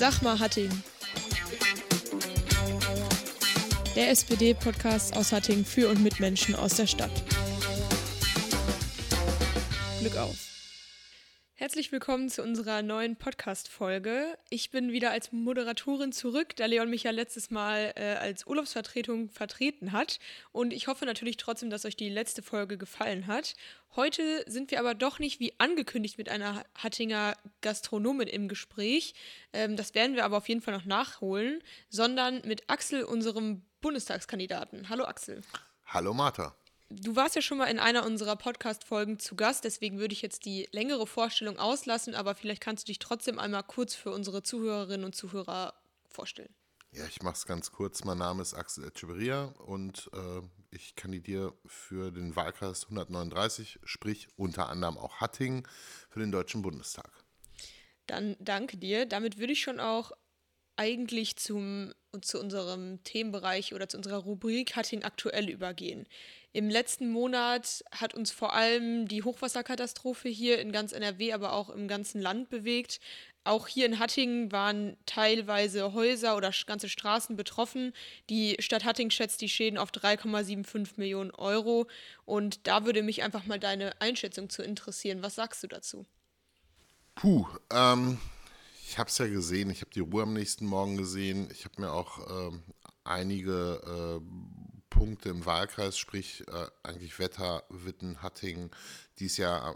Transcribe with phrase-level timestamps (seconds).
[0.00, 0.82] Sag mal Hattingen.
[3.94, 7.10] Der SPD-Podcast aus Hattingen für und mit Menschen aus der Stadt.
[10.00, 10.49] Glück auf.
[11.70, 14.36] Herzlich willkommen zu unserer neuen Podcast-Folge.
[14.48, 19.30] Ich bin wieder als Moderatorin zurück, da Leon mich ja letztes Mal äh, als Urlaubsvertretung
[19.30, 20.18] vertreten hat.
[20.50, 23.54] Und ich hoffe natürlich trotzdem, dass euch die letzte Folge gefallen hat.
[23.94, 29.14] Heute sind wir aber doch nicht wie angekündigt mit einer Hattinger Gastronomin im Gespräch.
[29.52, 34.88] Ähm, das werden wir aber auf jeden Fall noch nachholen, sondern mit Axel, unserem Bundestagskandidaten.
[34.88, 35.42] Hallo Axel.
[35.86, 36.52] Hallo Martha.
[36.92, 40.44] Du warst ja schon mal in einer unserer Podcast-Folgen zu Gast, deswegen würde ich jetzt
[40.44, 45.04] die längere Vorstellung auslassen, aber vielleicht kannst du dich trotzdem einmal kurz für unsere Zuhörerinnen
[45.04, 45.74] und Zuhörer
[46.08, 46.52] vorstellen.
[46.90, 48.02] Ja, ich mache es ganz kurz.
[48.02, 50.40] Mein Name ist Axel Echeverria und äh,
[50.72, 55.68] ich kandidiere für den Wahlkreis 139, sprich unter anderem auch Hattingen
[56.08, 57.12] für den Deutschen Bundestag.
[58.08, 59.06] Dann danke dir.
[59.06, 60.10] Damit würde ich schon auch
[60.74, 66.08] eigentlich zum, zu unserem Themenbereich oder zu unserer Rubrik Hattingen aktuell übergehen.
[66.52, 71.70] Im letzten Monat hat uns vor allem die Hochwasserkatastrophe hier in ganz NRW, aber auch
[71.70, 72.98] im ganzen Land bewegt.
[73.44, 77.92] Auch hier in Hattingen waren teilweise Häuser oder ganze Straßen betroffen.
[78.28, 81.86] Die Stadt Hattingen schätzt die Schäden auf 3,75 Millionen Euro.
[82.26, 85.22] Und da würde mich einfach mal deine Einschätzung zu interessieren.
[85.22, 86.04] Was sagst du dazu?
[87.14, 88.18] Puh, ähm,
[88.86, 89.70] ich habe es ja gesehen.
[89.70, 91.48] Ich habe die Ruhe am nächsten Morgen gesehen.
[91.52, 92.62] Ich habe mir auch ähm,
[93.04, 94.20] einige äh,
[94.90, 98.70] Punkte im Wahlkreis, sprich äh, eigentlich Wetter, Witten, Hattingen,
[99.18, 99.74] die es ja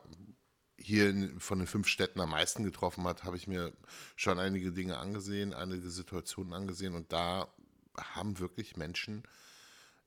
[0.77, 3.73] hier in, von den fünf Städten am meisten getroffen hat, habe ich mir
[4.17, 7.49] schon einige Dinge angesehen, einige Situationen angesehen und da
[7.97, 9.23] haben wirklich Menschen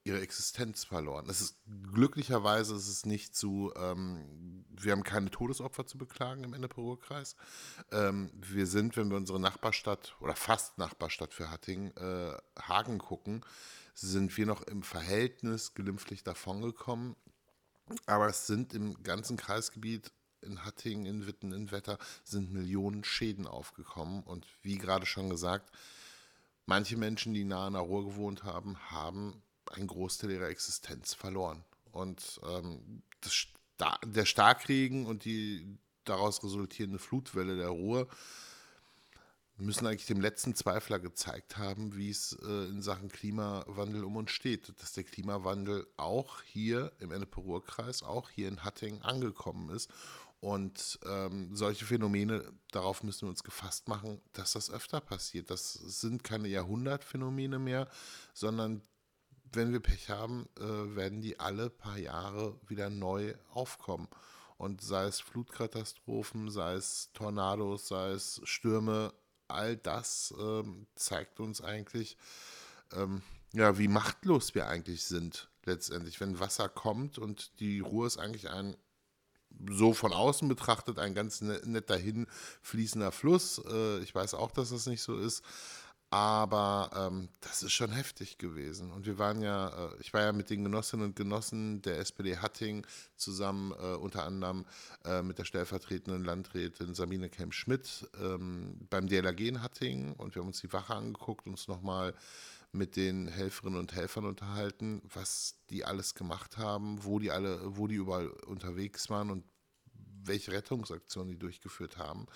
[0.08, 1.27] ihre Existenz verloren.
[1.30, 1.58] Es ist
[1.94, 7.36] glücklicherweise ist es nicht zu, ähm, wir haben keine Todesopfer zu beklagen im Ennepe-Ruhr-Kreis.
[7.92, 13.43] Ähm, wir sind, wenn wir unsere Nachbarstadt oder fast Nachbarstadt für Hattingen, äh, Hagen gucken,
[13.99, 17.15] sind wir noch im Verhältnis glimpflich davongekommen.
[18.05, 23.47] Aber es sind im ganzen Kreisgebiet in Hattingen, in Witten, in Wetter sind Millionen Schäden
[23.47, 24.21] aufgekommen.
[24.23, 25.71] Und wie gerade schon gesagt,
[26.65, 29.41] manche Menschen, die nahe an der Ruhr gewohnt haben, haben
[29.71, 31.63] einen Großteil ihrer Existenz verloren.
[31.91, 33.47] Und ähm, das,
[34.05, 38.07] der Starkregen und die daraus resultierende Flutwelle der Ruhr
[39.57, 44.31] müssen eigentlich dem letzten Zweifler gezeigt haben, wie es äh, in Sachen Klimawandel um uns
[44.31, 44.73] steht.
[44.81, 49.89] Dass der Klimawandel auch hier im Ennepe-Ruhr-Kreis, auch hier in Hattingen angekommen ist.
[50.39, 55.49] Und ähm, solche Phänomene, darauf müssen wir uns gefasst machen, dass das öfter passiert.
[55.49, 57.89] Das sind keine Jahrhundertphänomene mehr,
[58.33, 58.83] sondern
[59.53, 64.07] wenn wir Pech haben, äh, werden die alle paar Jahre wieder neu aufkommen.
[64.57, 69.13] Und sei es Flutkatastrophen, sei es Tornados, sei es Stürme,
[69.47, 72.17] all das ähm, zeigt uns eigentlich,
[72.93, 73.21] ähm,
[73.53, 78.49] ja, wie machtlos wir eigentlich sind letztendlich, wenn Wasser kommt und die Ruhr ist eigentlich
[78.49, 78.75] ein
[79.71, 83.61] so von außen betrachtet ein ganz ne-, netter hinfließender Fluss.
[83.67, 85.43] Äh, ich weiß auch, dass das nicht so ist,
[86.09, 88.91] aber ähm, das ist schon heftig gewesen.
[88.91, 92.37] Und wir waren ja, äh, ich war ja mit den Genossinnen und Genossen der SPD
[92.37, 92.87] Hatting
[93.17, 94.65] zusammen, äh, unter anderem
[95.03, 100.13] äh, mit der stellvertretenden Landrätin Sabine Kemp-Schmidt ähm, beim DLRG in Hatting.
[100.13, 102.13] Und wir haben uns die Wache angeguckt, uns nochmal
[102.71, 107.87] mit den Helferinnen und Helfern unterhalten, was die alles gemacht haben, wo die alle, wo
[107.87, 109.43] die überall unterwegs waren und
[110.27, 112.27] welche Rettungsaktionen die durchgeführt haben.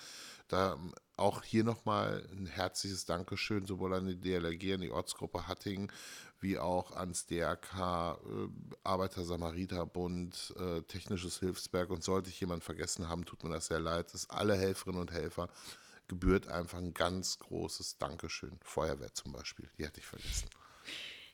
[0.48, 5.48] Da ähm, auch hier nochmal ein herzliches Dankeschön sowohl an die DLRG, an die Ortsgruppe
[5.48, 5.92] Hattingen,
[6.40, 8.48] wie auch ans DRK, äh,
[8.84, 11.90] Arbeiter-Samariter-Bund, äh, Technisches Hilfswerk.
[11.90, 14.14] Und sollte ich jemanden vergessen haben, tut mir das sehr leid.
[14.14, 15.50] dass alle Helferinnen und Helfer
[16.08, 18.60] gebührt einfach ein ganz großes Dankeschön.
[18.64, 20.50] Feuerwehr zum Beispiel, die hatte ich vergessen.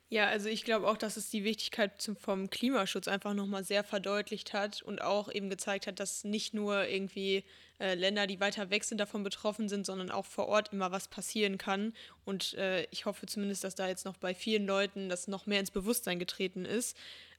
[0.10, 3.84] Ja, also ich glaube auch, dass es die Wichtigkeit zum, vom Klimaschutz einfach nochmal sehr
[3.84, 7.44] verdeutlicht hat und auch eben gezeigt hat, dass nicht nur irgendwie
[7.82, 11.10] äh, Länder, die weiter weg sind, davon betroffen sind, sondern auch vor Ort immer was
[11.10, 11.94] passieren kann.
[12.24, 15.60] Und äh, ich hoffe zumindest, dass da jetzt noch bei vielen Leuten das noch mehr
[15.60, 16.96] ins Bewusstsein getreten ist.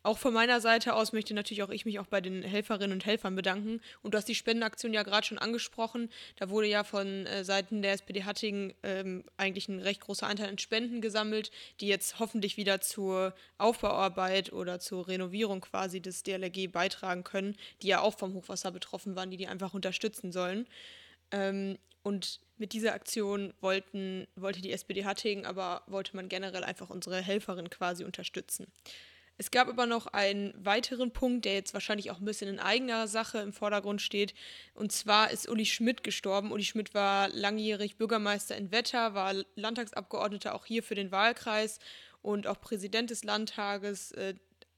[0.09, 3.05] Auch von meiner Seite aus möchte natürlich auch ich mich auch bei den Helferinnen und
[3.05, 3.83] Helfern bedanken.
[4.01, 6.09] Und du hast die Spendenaktion ja gerade schon angesprochen.
[6.37, 10.49] Da wurde ja von äh, Seiten der SPD Hattingen ähm, eigentlich ein recht großer Anteil
[10.49, 11.51] an Spenden gesammelt,
[11.83, 17.89] die jetzt hoffentlich wieder zur Aufbauarbeit oder zur Renovierung quasi des DLRG beitragen können, die
[17.89, 20.67] ja auch vom Hochwasser betroffen waren, die die einfach unterstützen sollen.
[21.33, 26.89] Ähm, und mit dieser Aktion wollten, wollte die SPD Hattingen, aber wollte man generell einfach
[26.89, 28.73] unsere Helferin quasi unterstützen.
[29.41, 33.07] Es gab aber noch einen weiteren Punkt, der jetzt wahrscheinlich auch ein bisschen in eigener
[33.07, 34.35] Sache im Vordergrund steht.
[34.75, 36.51] Und zwar ist Uli Schmidt gestorben.
[36.51, 41.79] Uli Schmidt war langjährig Bürgermeister in Wetter, war Landtagsabgeordneter auch hier für den Wahlkreis
[42.21, 44.11] und auch Präsident des Landtages.
[44.11, 44.35] Äh,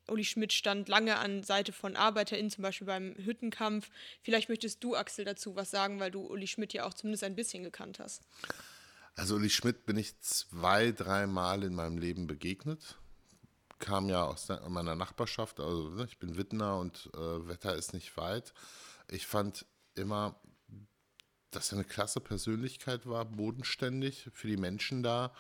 [0.09, 3.91] Uli Schmidt stand lange an Seite von ArbeiterInnen, zum Beispiel beim Hüttenkampf.
[4.21, 7.35] Vielleicht möchtest du, Axel, dazu was sagen, weil du Uli Schmidt ja auch zumindest ein
[7.35, 8.25] bisschen gekannt hast.
[9.15, 13.00] Also Uli Schmidt bin ich zwei, dreimal in meinem Leben begegnet
[13.81, 18.17] kam ja aus meiner Nachbarschaft, also ne, ich bin Wittner und äh, Wetter ist nicht
[18.17, 18.55] weit.
[19.09, 20.37] Ich fand immer,
[21.51, 25.33] dass er eine klasse Persönlichkeit war, bodenständig für die Menschen da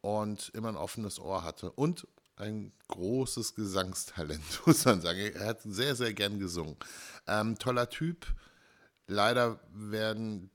[0.00, 1.72] und immer ein offenes Ohr hatte.
[1.72, 2.06] Und
[2.36, 5.18] ein großes Gesangstalent, muss man sagen.
[5.18, 6.76] Er hat sehr, sehr gern gesungen.
[7.26, 8.26] Ähm, toller Typ.
[9.06, 10.50] Leider werden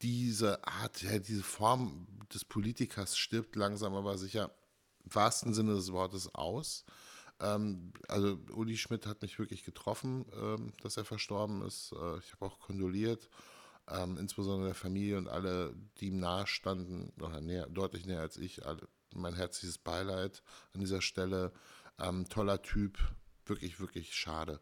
[0.00, 4.50] diese Art, ja, diese Form des Politikers stirbt langsam aber sicher
[5.14, 6.84] wahrsten Sinne des Wortes aus.
[7.40, 11.92] Ähm, also Uli Schmidt hat mich wirklich getroffen, ähm, dass er verstorben ist.
[11.92, 13.28] Äh, ich habe auch kondoliert,
[13.88, 18.36] ähm, insbesondere der Familie und alle, die ihm nahe standen, oder näher, deutlich näher als
[18.36, 18.66] ich.
[18.66, 20.42] Alle, mein herzliches Beileid
[20.74, 21.52] an dieser Stelle.
[21.98, 22.98] Ähm, toller Typ,
[23.46, 24.60] wirklich, wirklich schade.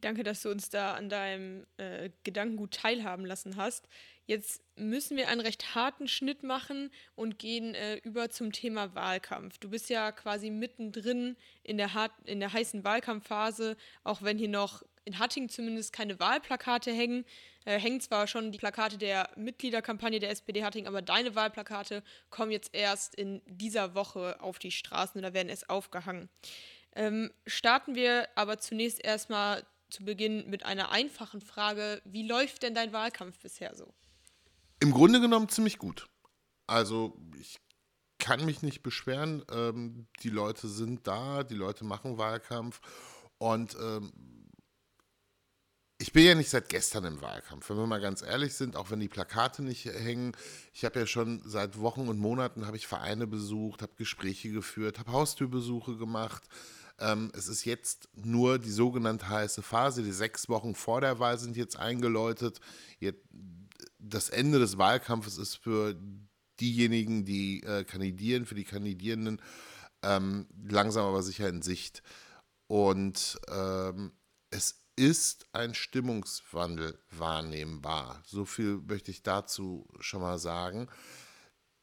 [0.00, 3.88] Danke, dass du uns da an deinem äh, Gedankengut teilhaben lassen hast.
[4.28, 9.56] Jetzt müssen wir einen recht harten Schnitt machen und gehen äh, über zum Thema Wahlkampf.
[9.56, 14.50] Du bist ja quasi mittendrin in der, hart, in der heißen Wahlkampfphase, auch wenn hier
[14.50, 17.24] noch in Hatting zumindest keine Wahlplakate hängen.
[17.64, 22.52] Äh, hängen zwar schon die Plakate der Mitgliederkampagne der SPD Hatting, aber deine Wahlplakate kommen
[22.52, 26.28] jetzt erst in dieser Woche auf die Straßen oder werden erst aufgehangen.
[26.94, 32.02] Ähm, starten wir aber zunächst erstmal zu Beginn mit einer einfachen Frage.
[32.04, 33.94] Wie läuft denn dein Wahlkampf bisher so?
[34.80, 36.08] Im Grunde genommen ziemlich gut.
[36.66, 37.58] Also ich
[38.18, 39.44] kann mich nicht beschweren.
[39.50, 42.80] Ähm, die Leute sind da, die Leute machen Wahlkampf
[43.38, 44.12] und ähm,
[46.00, 48.90] ich bin ja nicht seit gestern im Wahlkampf, wenn wir mal ganz ehrlich sind, auch
[48.90, 50.36] wenn die Plakate nicht hängen.
[50.72, 55.10] Ich habe ja schon seit Wochen und Monaten ich Vereine besucht, habe Gespräche geführt, habe
[55.10, 56.44] Haustürbesuche gemacht,
[57.00, 60.02] ähm, es ist jetzt nur die sogenannte heiße Phase.
[60.02, 62.60] Die sechs Wochen vor der Wahl sind jetzt eingeläutet.
[62.98, 63.22] Jetzt,
[63.98, 65.96] das Ende des Wahlkampfes ist für
[66.60, 69.40] diejenigen, die äh, kandidieren, für die Kandidierenden
[70.02, 72.02] ähm, langsam aber sicher in Sicht.
[72.66, 74.12] Und ähm,
[74.50, 78.22] es ist ein Stimmungswandel wahrnehmbar.
[78.26, 80.88] So viel möchte ich dazu schon mal sagen.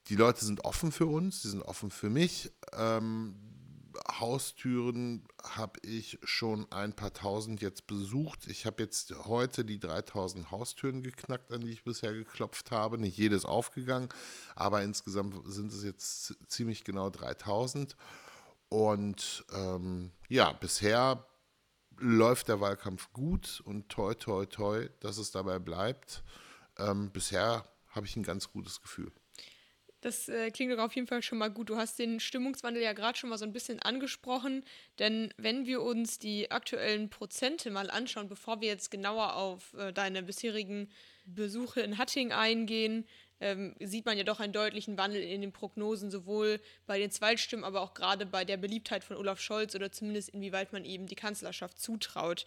[0.07, 2.51] Die Leute sind offen für uns, sie sind offen für mich.
[2.73, 3.35] Ähm,
[4.19, 8.47] Haustüren habe ich schon ein paar tausend jetzt besucht.
[8.47, 12.97] Ich habe jetzt heute die 3000 Haustüren geknackt, an die ich bisher geklopft habe.
[12.97, 14.09] Nicht jedes aufgegangen,
[14.56, 17.95] aber insgesamt sind es jetzt ziemlich genau 3000.
[18.69, 21.25] Und ähm, ja, bisher
[21.98, 26.24] läuft der Wahlkampf gut und toi, toi, toi, dass es dabei bleibt.
[26.77, 29.12] Ähm, bisher habe ich ein ganz gutes Gefühl.
[30.06, 31.72] Das äh, klingt doch auf jeden Fall schon mal gut.
[31.72, 34.63] Du hast den Stimmungswandel ja gerade schon mal so ein bisschen angesprochen.
[35.00, 39.92] Denn wenn wir uns die aktuellen Prozente mal anschauen, bevor wir jetzt genauer auf äh,
[39.92, 40.92] deine bisherigen
[41.25, 43.07] Besuche in Hatting eingehen,
[43.40, 47.66] ähm, sieht man ja doch einen deutlichen Wandel in den Prognosen, sowohl bei den Zweitstimmen,
[47.66, 51.16] aber auch gerade bei der Beliebtheit von Olaf Scholz oder zumindest inwieweit man ihm die
[51.16, 52.46] Kanzlerschaft zutraut.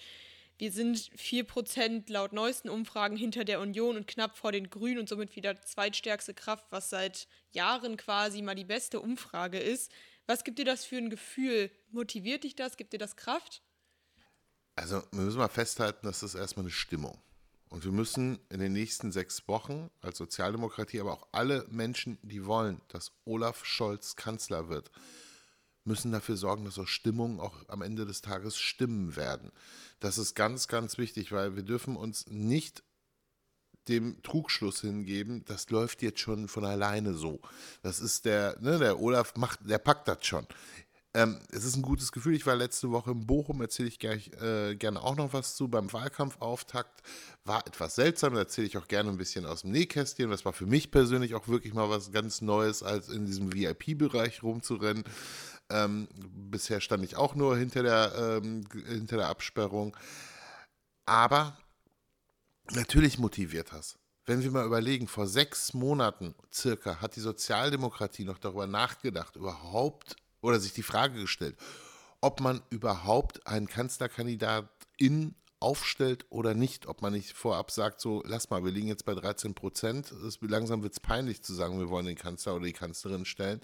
[0.58, 5.08] Wir sind 4% laut neuesten Umfragen hinter der Union und knapp vor den Grünen und
[5.08, 9.92] somit wieder zweitstärkste Kraft, was seit Jahren quasi mal die beste Umfrage ist.
[10.26, 11.70] Was gibt dir das für ein Gefühl?
[11.90, 12.76] Motiviert dich das?
[12.76, 13.62] Gibt dir das Kraft?
[14.74, 17.22] Also, wir müssen mal festhalten, das ist erstmal eine Stimmung.
[17.68, 22.46] Und wir müssen in den nächsten sechs Wochen als Sozialdemokratie, aber auch alle Menschen, die
[22.46, 24.90] wollen, dass Olaf Scholz Kanzler wird,
[25.88, 29.50] müssen dafür sorgen, dass auch Stimmungen auch am Ende des Tages stimmen werden.
[29.98, 32.84] Das ist ganz, ganz wichtig, weil wir dürfen uns nicht
[33.88, 37.40] dem Trugschluss hingeben, das läuft jetzt schon von alleine so.
[37.82, 40.46] Das ist der, ne, der Olaf macht, der packt das schon.
[41.14, 42.34] Ähm, es ist ein gutes Gefühl.
[42.34, 45.66] Ich war letzte Woche in Bochum, erzähle ich gleich, äh, gerne auch noch was zu.
[45.68, 47.02] Beim Wahlkampfauftakt
[47.44, 50.30] war etwas seltsam, da erzähle ich auch gerne ein bisschen aus dem Nähkästchen.
[50.30, 54.42] Das war für mich persönlich auch wirklich mal was ganz Neues, als in diesem VIP-Bereich
[54.42, 55.04] rumzurennen.
[55.70, 59.96] Ähm, bisher stand ich auch nur hinter der, ähm, hinter der Absperrung.
[61.04, 61.56] Aber
[62.70, 63.98] natürlich motiviert das.
[64.26, 70.16] Wenn wir mal überlegen, vor sechs Monaten circa hat die Sozialdemokratie noch darüber nachgedacht, überhaupt
[70.42, 71.56] oder sich die Frage gestellt,
[72.20, 78.22] ob man überhaupt einen Kanzlerkandidat in aufstellt oder nicht, ob man nicht vorab sagt, so,
[78.24, 81.88] lass mal, wir liegen jetzt bei 13 Prozent, langsam wird es peinlich zu sagen, wir
[81.88, 83.60] wollen den Kanzler oder die Kanzlerin stellen.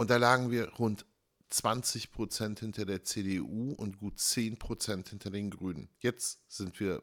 [0.00, 1.04] Und da lagen wir rund
[1.50, 5.90] 20 Prozent hinter der CDU und gut 10 Prozent hinter den Grünen.
[5.98, 7.02] Jetzt sind wir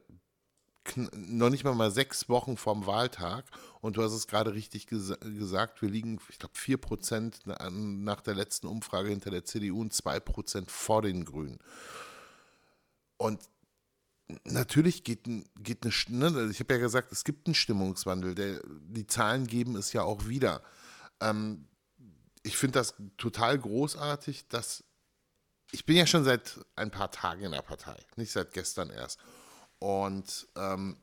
[1.14, 3.46] noch nicht mal mal sechs Wochen vorm Wahltag
[3.82, 8.22] und du hast es gerade richtig ges gesagt, wir liegen, ich glaube, 4 Prozent nach
[8.22, 11.60] der letzten Umfrage hinter der CDU und 2 Prozent vor den Grünen.
[13.18, 13.48] Und
[14.44, 19.06] natürlich geht, geht eine, ne, ich habe ja gesagt, es gibt einen Stimmungswandel, der, die
[19.06, 20.64] Zahlen geben es ja auch wieder.
[21.22, 21.68] Ähm,
[22.48, 24.84] ich finde das total großartig, dass
[25.72, 29.20] ich bin ja schon seit ein paar Tagen in der Partei, nicht seit gestern erst.
[29.80, 30.96] Und ähm,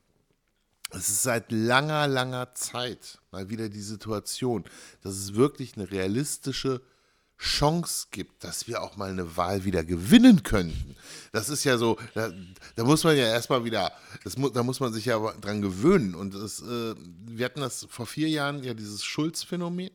[0.89, 4.63] es ist seit langer, langer Zeit mal wieder die Situation,
[5.01, 6.81] dass es wirklich eine realistische
[7.37, 10.95] Chance gibt, dass wir auch mal eine Wahl wieder gewinnen könnten.
[11.31, 12.31] Das ist ja so, da,
[12.75, 13.91] da muss man ja erstmal wieder,
[14.23, 16.15] das, da muss man sich ja dran gewöhnen.
[16.15, 19.91] Und das, äh, wir hatten das vor vier Jahren ja dieses Schulz-Phänomen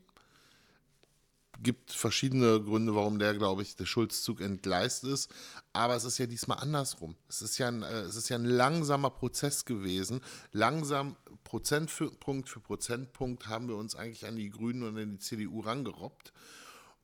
[1.63, 5.31] gibt verschiedene Gründe, warum der, glaube ich, der Schulzzug entgleist ist.
[5.73, 7.17] Aber es ist ja diesmal andersrum.
[7.29, 10.21] Es ist ja ein, äh, es ist ja ein langsamer Prozess gewesen.
[10.53, 15.61] Langsam, Prozentpunkt für Prozentpunkt, haben wir uns eigentlich an die Grünen und an die CDU
[15.61, 16.33] rangerobbt.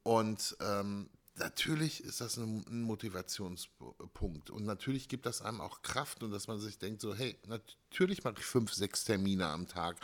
[0.02, 4.50] Und ähm, natürlich ist das ein, ein, Motivationspunkt.
[4.50, 8.24] Und natürlich gibt das einem auch Kraft und dass man sich denkt, so, hey, natürlich
[8.24, 9.96] mache ich fünf, sechs Termine am Tag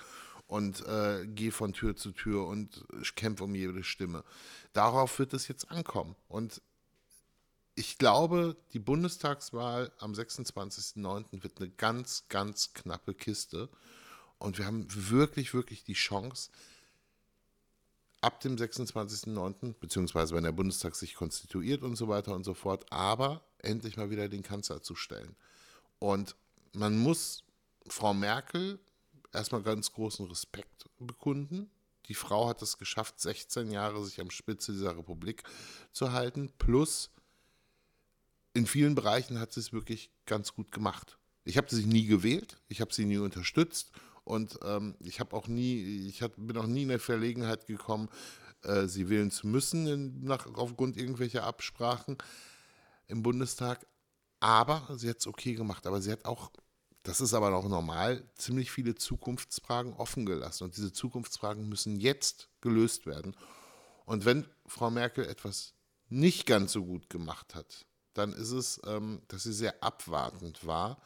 [0.53, 2.85] und äh, gehe von Tür zu Tür und
[3.17, 4.23] kämpfe um jede Stimme.
[4.75, 6.15] Darauf wird es jetzt ankommen.
[6.29, 6.61] Und
[7.75, 11.43] ich glaube, die Bundestagswahl am 26.09.
[11.43, 13.71] wird eine ganz, ganz knappe Kiste.
[14.37, 16.51] Und wir haben wirklich, wirklich die Chance,
[18.21, 22.85] ab dem 26.09., beziehungsweise wenn der Bundestag sich konstituiert und so weiter und so fort,
[22.93, 25.35] aber endlich mal wieder den Kanzler zu stellen.
[25.99, 26.37] Und
[26.75, 27.45] man muss
[27.89, 28.79] Frau Merkel
[29.33, 31.71] erstmal ganz großen Respekt bekunden.
[32.07, 35.45] Die Frau hat es geschafft, 16 Jahre sich am Spitze dieser Republik
[35.93, 36.51] zu halten.
[36.59, 37.11] Plus,
[38.55, 41.19] in vielen Bereichen hat sie es wirklich ganz gut gemacht.
[41.45, 43.93] Ich habe sie nie gewählt, ich habe sie nie unterstützt
[44.25, 48.09] und ähm, ich habe auch nie, ich hab, bin auch nie in der Verlegenheit gekommen,
[48.63, 52.17] äh, sie wählen zu müssen in, nach, aufgrund irgendwelcher Absprachen
[53.09, 53.87] im Bundestag.
[54.41, 55.87] Aber sie hat es okay gemacht.
[55.87, 56.51] Aber sie hat auch
[57.03, 60.65] das ist aber noch normal, ziemlich viele Zukunftsfragen offen gelassen.
[60.65, 63.35] Und diese Zukunftsfragen müssen jetzt gelöst werden.
[64.05, 65.75] Und wenn Frau Merkel etwas
[66.09, 71.01] nicht ganz so gut gemacht hat, dann ist es, ähm, dass sie sehr abwartend war.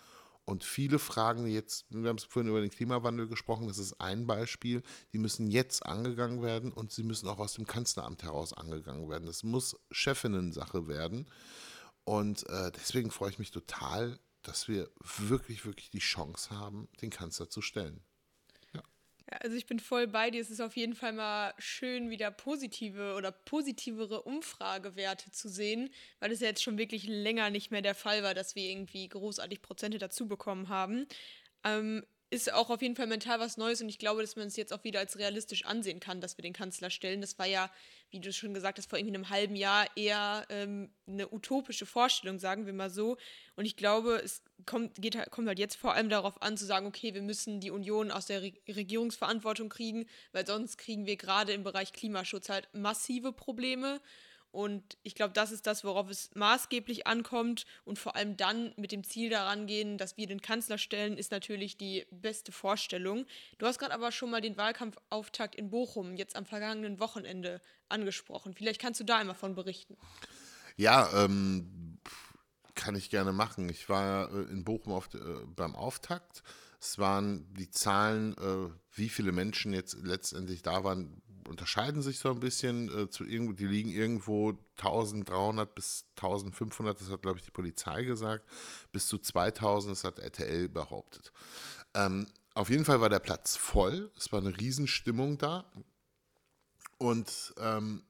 [0.44, 4.26] Und viele Fragen jetzt, wir haben es vorhin über den Klimawandel gesprochen, das ist ein
[4.26, 9.08] Beispiel, die müssen jetzt angegangen werden und sie müssen auch aus dem Kanzleramt heraus angegangen
[9.08, 9.26] werden.
[9.26, 11.26] Das muss Chefinnen-Sache werden.
[12.04, 17.10] Und äh, deswegen freue ich mich total, dass wir wirklich, wirklich die Chance haben, den
[17.10, 18.02] Kanzler zu stellen.
[19.28, 20.40] Also ich bin voll bei dir.
[20.40, 26.30] Es ist auf jeden Fall mal schön, wieder positive oder positivere Umfragewerte zu sehen, weil
[26.30, 29.62] es ja jetzt schon wirklich länger nicht mehr der Fall war, dass wir irgendwie großartig
[29.62, 31.06] Prozente dazu bekommen haben.
[31.64, 34.56] Ähm, ist auch auf jeden Fall mental was Neues und ich glaube, dass man es
[34.56, 37.20] jetzt auch wieder als realistisch ansehen kann, dass wir den Kanzler stellen.
[37.20, 37.70] Das war ja,
[38.10, 42.40] wie du schon gesagt hast, vor irgendwie einem halben Jahr eher ähm, eine utopische Vorstellung,
[42.40, 43.16] sagen wir mal so.
[43.54, 46.86] Und ich glaube, es kommt, geht, kommt halt jetzt vor allem darauf an, zu sagen,
[46.86, 51.52] okay, wir müssen die Union aus der Re Regierungsverantwortung kriegen, weil sonst kriegen wir gerade
[51.52, 54.00] im Bereich Klimaschutz halt massive Probleme.
[54.56, 57.66] Und ich glaube, das ist das, worauf es maßgeblich ankommt.
[57.84, 61.30] Und vor allem dann mit dem Ziel daran gehen, dass wir den Kanzler stellen, ist
[61.30, 63.26] natürlich die beste Vorstellung.
[63.58, 67.60] Du hast gerade aber schon mal den Wahlkampfauftakt in Bochum jetzt am vergangenen Wochenende
[67.90, 68.54] angesprochen.
[68.54, 69.98] Vielleicht kannst du da einmal von berichten.
[70.78, 71.98] Ja, ähm,
[72.74, 73.68] kann ich gerne machen.
[73.68, 75.18] Ich war äh, in Bochum auf, äh,
[75.54, 76.42] beim Auftakt.
[76.80, 82.30] Es waren die Zahlen, äh, wie viele Menschen jetzt letztendlich da waren, unterscheiden sich so
[82.30, 82.88] ein bisschen.
[82.96, 88.04] Äh, zu irgendwo, die liegen irgendwo 1300 bis 1500, das hat, glaube ich, die Polizei
[88.04, 88.48] gesagt,
[88.92, 91.32] bis zu 2000, das hat RTL behauptet.
[91.94, 95.64] Ähm, auf jeden Fall war der Platz voll, es war eine Riesenstimmung da.
[96.98, 98.02] Und ähm,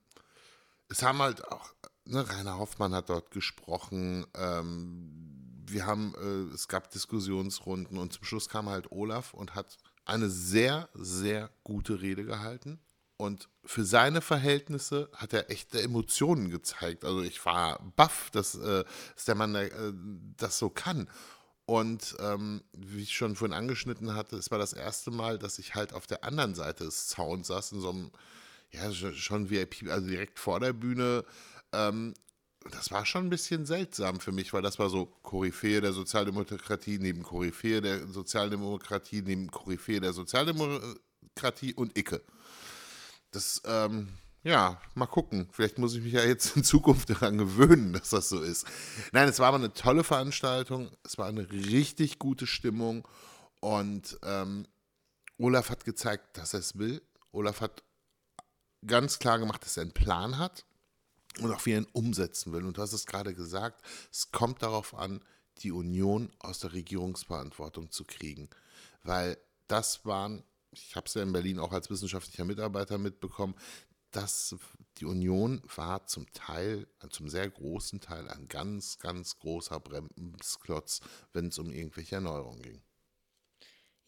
[0.88, 1.74] es haben halt auch,
[2.04, 5.26] ne, Rainer Hoffmann hat dort gesprochen, ähm,
[5.68, 10.30] wir haben, äh, es gab Diskussionsrunden und zum Schluss kam halt Olaf und hat eine
[10.30, 12.78] sehr, sehr gute Rede gehalten.
[13.18, 17.04] Und für seine Verhältnisse hat er echte Emotionen gezeigt.
[17.04, 19.70] Also ich war baff, dass, äh, dass der Mann äh,
[20.37, 21.08] das so kann.
[21.64, 25.75] Und ähm, wie ich schon vorhin angeschnitten hatte, es war das erste Mal, dass ich
[25.75, 28.11] halt auf der anderen Seite des Zauns saß, in so einem,
[28.70, 31.25] ja, schon VIP, also direkt vor der Bühne.
[31.73, 32.14] Ähm,
[32.70, 36.99] das war schon ein bisschen seltsam für mich, weil das war so Koryphäe der Sozialdemokratie
[36.99, 42.23] neben Koryphäe der Sozialdemokratie neben Koryphäe der Sozialdemokratie und Icke.
[43.36, 44.08] Das, ähm,
[44.44, 45.46] ja, mal gucken.
[45.52, 48.66] Vielleicht muss ich mich ja jetzt in Zukunft daran gewöhnen, dass das so ist.
[49.12, 50.90] Nein, es war aber eine tolle Veranstaltung.
[51.04, 53.06] Es war eine richtig gute Stimmung.
[53.60, 54.66] Und ähm,
[55.36, 57.02] Olaf hat gezeigt, dass er es will.
[57.30, 57.82] Olaf hat
[58.86, 60.64] ganz klar gemacht, dass er einen Plan hat
[61.42, 62.64] und auch wie er ihn umsetzen will.
[62.64, 65.20] Und du hast es gerade gesagt, es kommt darauf an,
[65.58, 68.48] die Union aus der Regierungsverantwortung zu kriegen.
[69.02, 69.36] Weil
[69.68, 70.42] das waren,
[70.76, 73.54] ich habe es ja in Berlin auch als wissenschaftlicher Mitarbeiter mitbekommen,
[74.11, 74.56] dass
[74.99, 81.00] die Union war zum Teil, zum sehr großen Teil ein ganz, ganz großer Bremsklotz,
[81.33, 82.83] wenn es um irgendwelche Erneuerungen ging.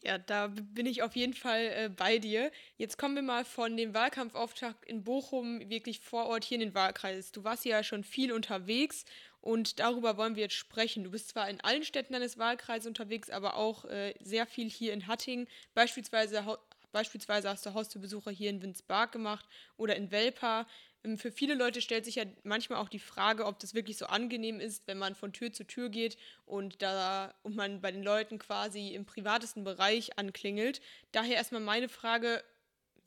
[0.01, 2.51] Ja, da bin ich auf jeden Fall äh, bei dir.
[2.77, 6.73] Jetzt kommen wir mal von dem Wahlkampfauftakt in Bochum wirklich vor Ort hier in den
[6.73, 7.33] Wahlkreis.
[7.33, 9.03] Du warst ja schon viel unterwegs
[9.41, 11.03] und darüber wollen wir jetzt sprechen.
[11.03, 14.93] Du bist zwar in allen Städten deines Wahlkreises unterwegs, aber auch äh, sehr viel hier
[14.93, 15.47] in Hattingen.
[15.73, 16.57] Beispielsweise,
[16.91, 19.45] beispielsweise hast du Haustürbesuche hier in Winsbark gemacht
[19.77, 20.67] oder in Welpa.
[21.03, 24.07] Ähm, für viele Leute stellt sich ja manchmal auch die Frage, ob das wirklich so
[24.07, 28.03] angenehm ist, wenn man von Tür zu Tür geht und da und man bei den
[28.03, 30.81] Leuten quasi im privatesten Bereich anklingelt.
[31.11, 32.43] Daher erstmal meine Frage,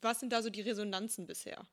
[0.01, 1.65] was sind da so die Resonanzen bisher?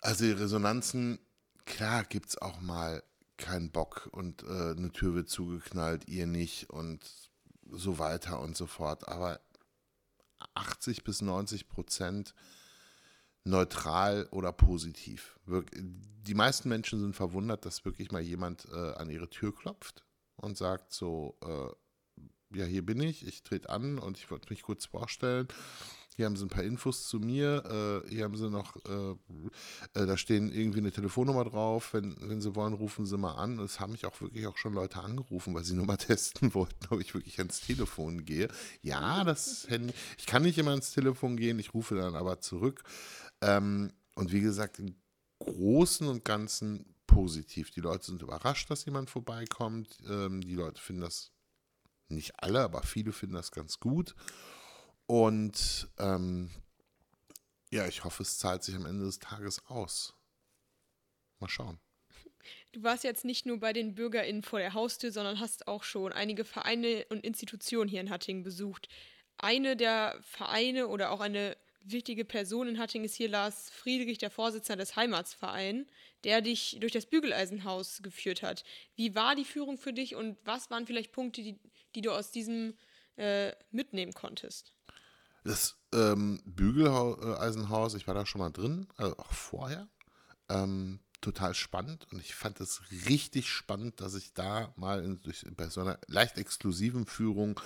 [0.00, 1.18] Also die Resonanzen,
[1.64, 3.02] klar gibt es auch mal
[3.36, 7.00] keinen Bock und äh, eine Tür wird zugeknallt, ihr nicht und
[7.70, 9.08] so weiter und so fort.
[9.08, 9.40] Aber
[10.54, 12.34] 80 bis 90 Prozent
[13.44, 15.38] neutral oder positiv.
[15.46, 20.04] Die meisten Menschen sind verwundert, dass wirklich mal jemand äh, an ihre Tür klopft
[20.36, 24.62] und sagt so, äh, ja, hier bin ich, ich trete an und ich wollte mich
[24.62, 25.48] kurz vorstellen.
[26.16, 28.02] Hier haben sie ein paar Infos zu mir.
[28.06, 29.12] Äh, hier haben sie noch, äh,
[29.94, 31.94] äh, da stehen irgendwie eine Telefonnummer drauf.
[31.94, 33.58] Wenn, wenn sie wollen, rufen sie mal an.
[33.60, 36.86] Es haben mich auch wirklich auch schon Leute angerufen, weil sie nur mal testen wollten,
[36.90, 38.48] ob ich wirklich ans Telefon gehe.
[38.82, 39.94] Ja, das Handy.
[40.18, 42.82] Ich kann nicht immer ans Telefon gehen, ich rufe dann aber zurück.
[43.40, 44.94] Ähm, und wie gesagt, im
[45.38, 47.70] Großen und Ganzen positiv.
[47.70, 49.98] Die Leute sind überrascht, dass jemand vorbeikommt.
[50.08, 51.32] Ähm, die Leute finden das,
[52.08, 54.14] nicht alle, aber viele finden das ganz gut.
[55.06, 56.50] Und ähm,
[57.70, 60.14] ja, ich hoffe, es zahlt sich am Ende des Tages aus.
[61.38, 61.80] Mal schauen.
[62.72, 66.12] Du warst jetzt nicht nur bei den BürgerInnen vor der Haustür, sondern hast auch schon
[66.12, 68.88] einige Vereine und Institutionen hier in Hattingen besucht.
[69.36, 74.30] Eine der Vereine oder auch eine wichtige Person in Hattingen ist hier Lars Friedrich, der
[74.30, 75.86] Vorsitzender des Heimatsvereins,
[76.24, 78.64] der dich durch das Bügeleisenhaus geführt hat.
[78.96, 81.58] Wie war die Führung für dich und was waren vielleicht Punkte, die,
[81.94, 82.74] die du aus diesem
[83.16, 84.72] äh, mitnehmen konntest?
[85.44, 89.88] Das ähm, Bügeleisenhaus, ich war da schon mal drin, also auch vorher.
[90.48, 95.46] Ähm, total spannend und ich fand es richtig spannend, dass ich da mal in, durch,
[95.56, 97.58] bei so einer leicht exklusiven Führung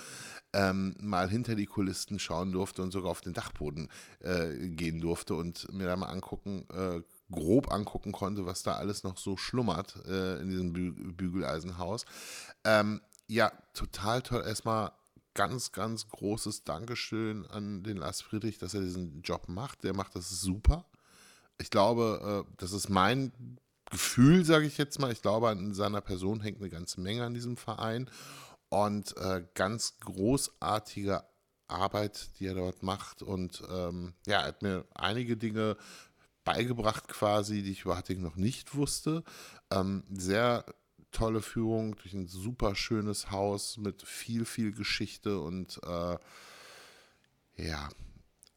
[0.53, 5.33] ähm, mal hinter die Kulissen schauen durfte und sogar auf den Dachboden äh, gehen durfte
[5.33, 9.95] und mir da mal angucken, äh, grob angucken konnte, was da alles noch so schlummert
[10.05, 12.05] äh, in diesem Bü Bügeleisenhaus.
[12.63, 14.43] Ähm, ja, total toll.
[14.45, 14.91] Erstmal
[15.37, 19.85] ganz, ganz großes Dankeschön an den Lars Friedrich, dass er diesen Job macht.
[19.85, 20.85] Der macht das super
[21.59, 23.31] ich glaube, äh, das ist mein
[23.89, 25.11] Gefühl, sage ich jetzt mal.
[25.11, 28.09] Ich glaube, an seiner Person hängt eine ganze Menge an diesem Verein
[28.69, 31.23] und äh, ganz großartige
[31.67, 33.21] Arbeit, die er dort macht.
[33.21, 35.77] Und ähm, ja, er hat mir einige Dinge
[36.43, 39.23] beigebracht quasi, die ich über Hatting noch nicht wusste.
[39.71, 40.65] Ähm, sehr
[41.11, 46.17] tolle Führung durch ein super schönes Haus mit viel, viel Geschichte und äh,
[47.57, 47.89] ja.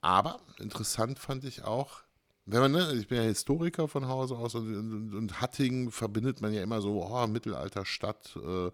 [0.03, 2.03] Aber interessant fand ich auch,
[2.47, 6.41] wenn man, ne, ich bin ja Historiker von Hause aus und, und, und Hattingen verbindet
[6.41, 8.71] man ja immer so, oh, Mittelalterstadt, äh,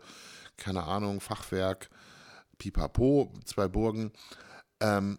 [0.57, 1.91] keine Ahnung, Fachwerk,
[2.59, 4.13] Pipapo, zwei Burgen.
[4.81, 5.19] Ähm,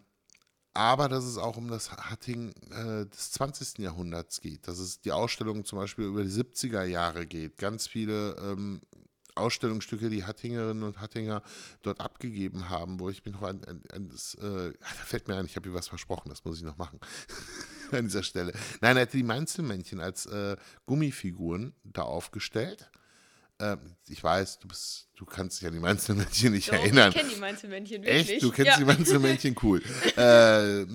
[0.77, 3.79] aber dass es auch um das Hattingen äh, des 20.
[3.79, 8.35] Jahrhunderts geht, dass es die Ausstellung zum Beispiel über die 70er Jahre geht, ganz viele
[8.37, 8.81] ähm,
[9.33, 11.41] Ausstellungsstücke, die Hattingerinnen und Hattinger
[11.81, 15.35] dort abgegeben haben, wo ich mich noch an, an, an das, äh, da fällt mir
[15.35, 16.99] ein, ich habe dir was versprochen, das muss ich noch machen.
[17.91, 18.53] an dieser Stelle.
[18.81, 22.91] Nein, er hatte die Mainzelmännchen als äh, Gummifiguren da aufgestellt.
[23.59, 27.09] Ähm, ich weiß, du, bist, du kannst dich an die Mainzelmännchen nicht Doch, erinnern.
[27.09, 28.29] Ich kenne die Mainzelmännchen wirklich.
[28.29, 28.43] Echt?
[28.43, 28.77] Du kennst ja.
[28.77, 29.81] die Mainzelmännchen, cool.
[30.15, 30.85] äh,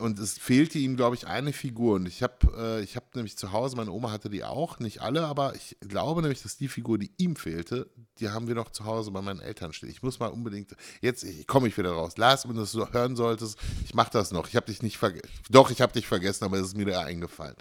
[0.00, 1.94] und es fehlte ihm, glaube ich, eine Figur.
[1.96, 5.26] Und ich habe äh, hab nämlich zu Hause, meine Oma hatte die auch, nicht alle,
[5.26, 7.88] aber ich glaube nämlich, dass die Figur, die ihm fehlte,
[8.18, 9.88] die haben wir noch zu Hause bei meinen Eltern stehen.
[9.88, 12.16] Ich muss mal unbedingt, jetzt komme ich wieder raus.
[12.16, 14.48] Lars, wenn du das so hören solltest, ich mache das noch.
[14.48, 15.30] Ich habe dich nicht vergessen.
[15.50, 17.54] Doch, ich habe dich vergessen, aber es ist mir da eingefallen.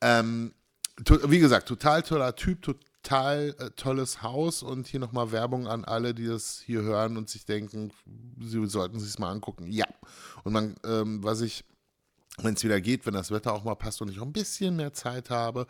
[0.00, 0.54] Ähm,
[1.24, 5.84] wie gesagt, total toller Typ, total total äh, tolles Haus und hier nochmal Werbung an
[5.84, 7.92] alle, die das hier hören und sich denken,
[8.40, 9.70] sie sollten sich mal angucken.
[9.70, 9.86] Ja.
[10.42, 11.64] Und man, ähm, was ich
[12.42, 14.76] wenn es wieder geht, wenn das Wetter auch mal passt und ich auch ein bisschen
[14.76, 15.66] mehr Zeit habe,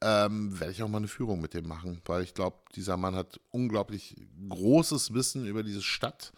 [0.00, 3.14] ähm, werde ich auch mal eine Führung mit dem machen, weil ich glaube, dieser Mann
[3.14, 4.16] hat unglaublich
[4.48, 6.32] großes Wissen über diese Stadt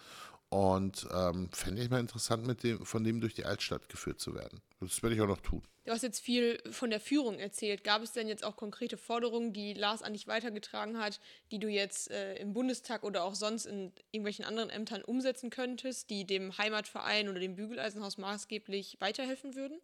[0.49, 4.35] und ähm, fände ich mal interessant, mit dem, von dem durch die Altstadt geführt zu
[4.35, 4.61] werden.
[4.81, 5.63] Das werde ich auch noch tun.
[5.85, 7.85] Du hast jetzt viel von der Führung erzählt.
[7.85, 11.69] Gab es denn jetzt auch konkrete Forderungen, die Lars an dich weitergetragen hat, die du
[11.69, 16.57] jetzt äh, im Bundestag oder auch sonst in irgendwelchen anderen Ämtern umsetzen könntest, die dem
[16.57, 19.81] Heimatverein oder dem Bügeleisenhaus maßgeblich weiterhelfen würden?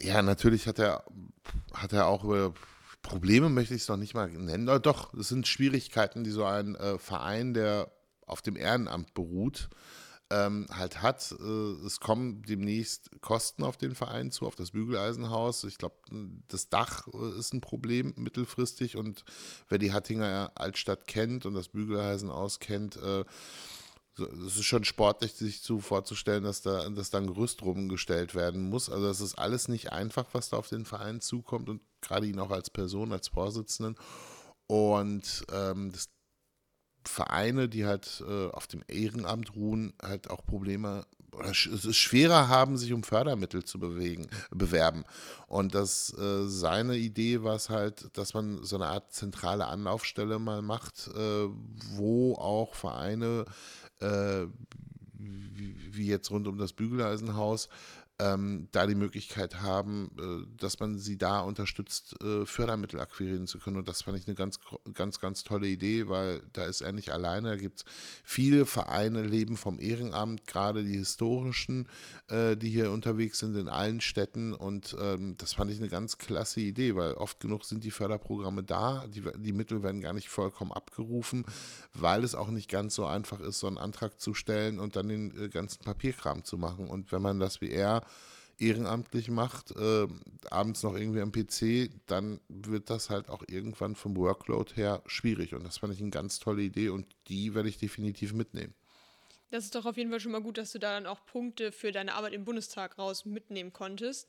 [0.00, 1.04] Ja, natürlich hat er,
[1.74, 2.54] hat er auch über
[3.02, 4.66] Probleme, möchte ich es noch nicht mal nennen.
[4.82, 7.90] Doch, es sind Schwierigkeiten, die so ein äh, Verein, der
[8.26, 9.68] auf dem Ehrenamt beruht,
[10.30, 11.34] ähm, halt hat.
[11.40, 15.64] Äh, es kommen demnächst Kosten auf den Verein zu, auf das Bügeleisenhaus.
[15.64, 15.96] Ich glaube,
[16.48, 19.24] das Dach äh, ist ein Problem mittelfristig und
[19.68, 23.24] wer die Hattinger Altstadt kennt und das Bügeleisenhaus kennt, äh,
[24.18, 28.68] es ist schon sportlich, sich zu vorzustellen, dass da, dass da ein Gerüst rumgestellt werden
[28.68, 28.90] muss.
[28.90, 32.40] Also das ist alles nicht einfach, was da auf den Verein zukommt und gerade ihn
[32.40, 33.96] auch als Person, als Vorsitzenden.
[34.66, 36.08] Und ähm, das
[37.04, 41.06] Vereine, die halt äh, auf dem Ehrenamt ruhen, halt auch Probleme
[41.38, 45.04] oder es ist schwerer haben, sich um Fördermittel zu bewegen, bewerben.
[45.46, 50.38] Und das äh, seine Idee war es halt, dass man so eine Art zentrale Anlaufstelle
[50.38, 51.48] mal macht, äh,
[51.94, 53.44] wo auch Vereine
[54.00, 54.46] äh,
[55.18, 57.68] wie, wie, jetzt rund um das Bügeleisenhaus
[58.20, 63.58] ähm, da die Möglichkeit haben, äh, dass man sie da unterstützt, äh, Fördermittel akquirieren zu
[63.58, 63.76] können.
[63.76, 64.58] Und das fand ich eine ganz,
[64.92, 67.50] ganz, ganz tolle Idee, weil da ist er nicht alleine.
[67.50, 67.84] Da gibt es
[68.24, 71.88] viele Vereine, leben vom Ehrenamt, gerade die historischen,
[72.26, 74.52] äh, die hier unterwegs sind in allen Städten.
[74.52, 78.64] Und ähm, das fand ich eine ganz klasse Idee, weil oft genug sind die Förderprogramme
[78.64, 81.44] da, die, die Mittel werden gar nicht vollkommen abgerufen,
[81.94, 85.08] weil es auch nicht ganz so einfach ist, so einen Antrag zu stellen und dann
[85.08, 86.88] den äh, ganzen Papierkram zu machen.
[86.88, 88.02] Und wenn man das wie er
[88.58, 90.06] ehrenamtlich macht, äh,
[90.50, 95.54] abends noch irgendwie am PC, dann wird das halt auch irgendwann vom Workload her schwierig.
[95.54, 98.74] Und das fand ich eine ganz tolle Idee und die werde ich definitiv mitnehmen.
[99.50, 101.72] Das ist doch auf jeden Fall schon mal gut, dass du da dann auch Punkte
[101.72, 104.28] für deine Arbeit im Bundestag raus mitnehmen konntest.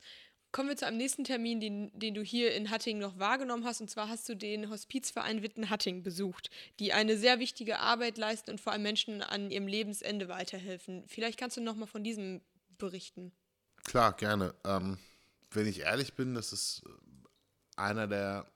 [0.52, 3.80] Kommen wir zu einem nächsten Termin, den, den du hier in Hattingen noch wahrgenommen hast.
[3.80, 8.60] Und zwar hast du den Hospizverein Witten-Hattingen besucht, die eine sehr wichtige Arbeit leisten und
[8.60, 11.04] vor allem Menschen an ihrem Lebensende weiterhelfen.
[11.06, 12.40] Vielleicht kannst du noch mal von diesem
[12.78, 13.30] berichten.
[13.84, 14.54] Klar, gerne.
[14.64, 14.98] Ähm,
[15.50, 16.82] wenn ich ehrlich bin, das ist
[17.76, 18.46] einer der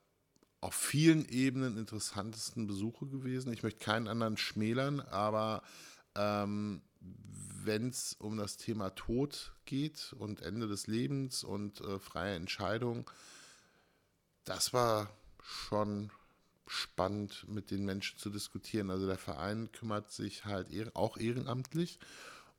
[0.60, 3.52] auf vielen Ebenen interessantesten Besuche gewesen.
[3.52, 5.62] Ich möchte keinen anderen schmälern, aber
[6.14, 12.34] ähm, wenn es um das Thema Tod geht und Ende des Lebens und äh, freie
[12.34, 13.10] Entscheidung,
[14.44, 15.10] das war
[15.42, 16.10] schon
[16.66, 18.90] spannend mit den Menschen zu diskutieren.
[18.90, 21.98] Also der Verein kümmert sich halt auch ehrenamtlich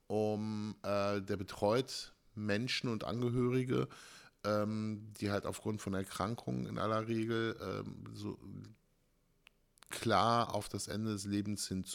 [0.07, 3.87] um, äh, der betreut Menschen und Angehörige,
[4.43, 8.37] ähm, die halt aufgrund von Erkrankungen in aller Regel ähm, so
[9.89, 11.85] klar auf das Ende des Lebens hin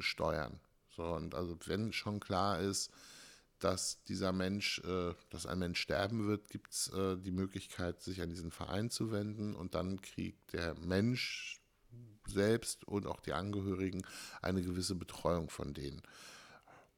[0.00, 0.60] steuern.
[0.96, 2.90] So, und also wenn schon klar ist,
[3.58, 8.20] dass dieser Mensch, äh, dass ein Mensch sterben wird, gibt es äh, die Möglichkeit, sich
[8.20, 11.60] an diesen Verein zu wenden und dann kriegt der Mensch
[12.26, 14.02] selbst und auch die Angehörigen
[14.42, 16.02] eine gewisse Betreuung von denen.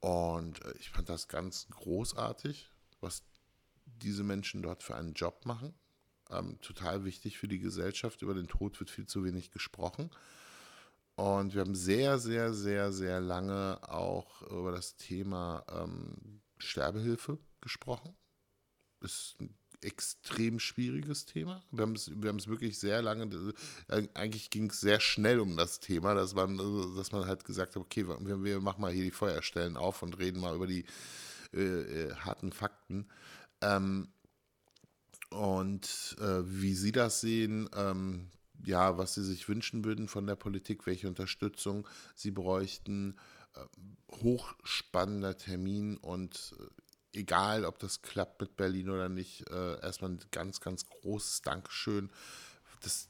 [0.01, 3.23] Und äh, ich fand das ganz großartig, was
[3.85, 5.75] diese Menschen dort für einen Job machen.
[6.31, 8.23] Ähm, total wichtig für die Gesellschaft.
[8.23, 10.11] Über den Tod wird viel zu wenig gesprochen.
[11.17, 18.15] Und wir haben sehr, sehr, sehr, sehr lange auch über das Thema ähm, Sterbehilfe gesprochen.
[19.01, 21.63] Ist ein extrem schwieriges Thema.
[21.71, 23.55] Wir haben es, wir haben es wirklich sehr lange,
[23.89, 26.57] äh, eigentlich ging es sehr schnell um das Thema, dass man,
[26.97, 30.19] dass man halt gesagt hat, okay, wir, wir machen mal hier die Feuerstellen auf und
[30.19, 30.85] reden mal über die
[31.53, 33.09] äh, äh, harten Fakten.
[33.61, 34.09] Ähm,
[35.31, 38.31] und äh, wie Sie das sehen, ähm,
[38.65, 43.17] ja, was Sie sich wünschen würden von der Politik, welche Unterstützung Sie bräuchten,
[43.55, 50.13] äh, hochspannender Termin und äh, egal, ob das klappt mit Berlin oder nicht, äh, erstmal
[50.13, 52.11] ein ganz, ganz großes Dankeschön,
[52.83, 53.09] dass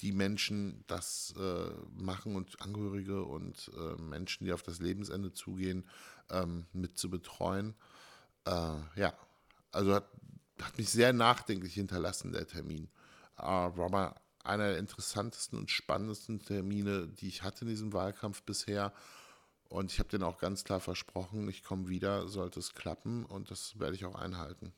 [0.00, 5.84] die Menschen das äh, machen und Angehörige und äh, Menschen, die auf das Lebensende zugehen,
[6.30, 7.74] ähm, mit zu betreuen.
[8.46, 9.14] Äh, ja,
[9.70, 10.08] also hat,
[10.60, 12.88] hat, mich sehr nachdenklich hinterlassen, der Termin.
[13.38, 18.42] Äh, war mal einer der interessantesten und spannendsten Termine, die ich hatte in diesem Wahlkampf
[18.42, 18.92] bisher.
[19.68, 23.50] Und ich habe den auch ganz klar versprochen, ich komme wieder, sollte es klappen und
[23.50, 24.74] das werde ich auch einhalten.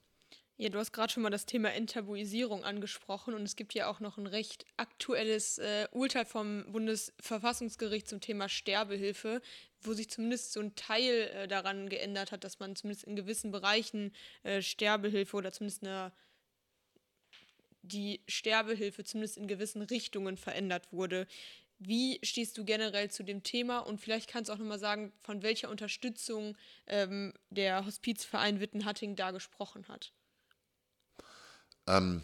[0.56, 3.98] Ja, du hast gerade schon mal das Thema Enttabuisierung angesprochen und es gibt ja auch
[3.98, 9.42] noch ein recht aktuelles äh, Urteil vom Bundesverfassungsgericht zum Thema Sterbehilfe,
[9.80, 13.50] wo sich zumindest so ein Teil äh, daran geändert hat, dass man zumindest in gewissen
[13.50, 14.12] Bereichen
[14.44, 16.12] äh, Sterbehilfe oder zumindest eine,
[17.82, 21.26] die Sterbehilfe zumindest in gewissen Richtungen verändert wurde.
[21.80, 23.80] Wie stehst du generell zu dem Thema?
[23.80, 29.32] Und vielleicht kannst du auch nochmal sagen, von welcher Unterstützung ähm, der Hospizverein Wittenhatting da
[29.32, 30.12] gesprochen hat.
[31.86, 32.22] Ähm,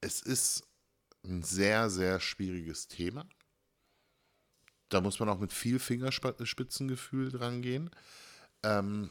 [0.00, 0.66] es ist
[1.24, 3.26] ein sehr, sehr schwieriges Thema.
[4.88, 7.90] Da muss man auch mit viel Fingerspitzengefühl dran gehen.
[8.62, 9.10] Ähm,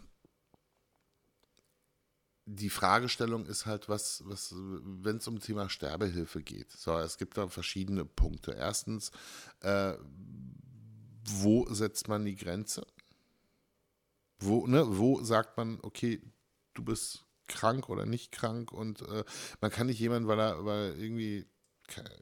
[2.45, 6.71] die Fragestellung ist halt, was, was wenn es um Thema Sterbehilfe geht.
[6.71, 8.52] So, es gibt da verschiedene Punkte.
[8.54, 9.12] Erstens,
[9.62, 9.93] äh,
[11.23, 12.86] wo setzt man die Grenze?
[14.39, 16.21] Wo, ne, wo sagt man, okay,
[16.73, 19.23] du bist krank oder nicht krank und äh,
[19.59, 21.45] man kann nicht jemanden, weil er, weil irgendwie,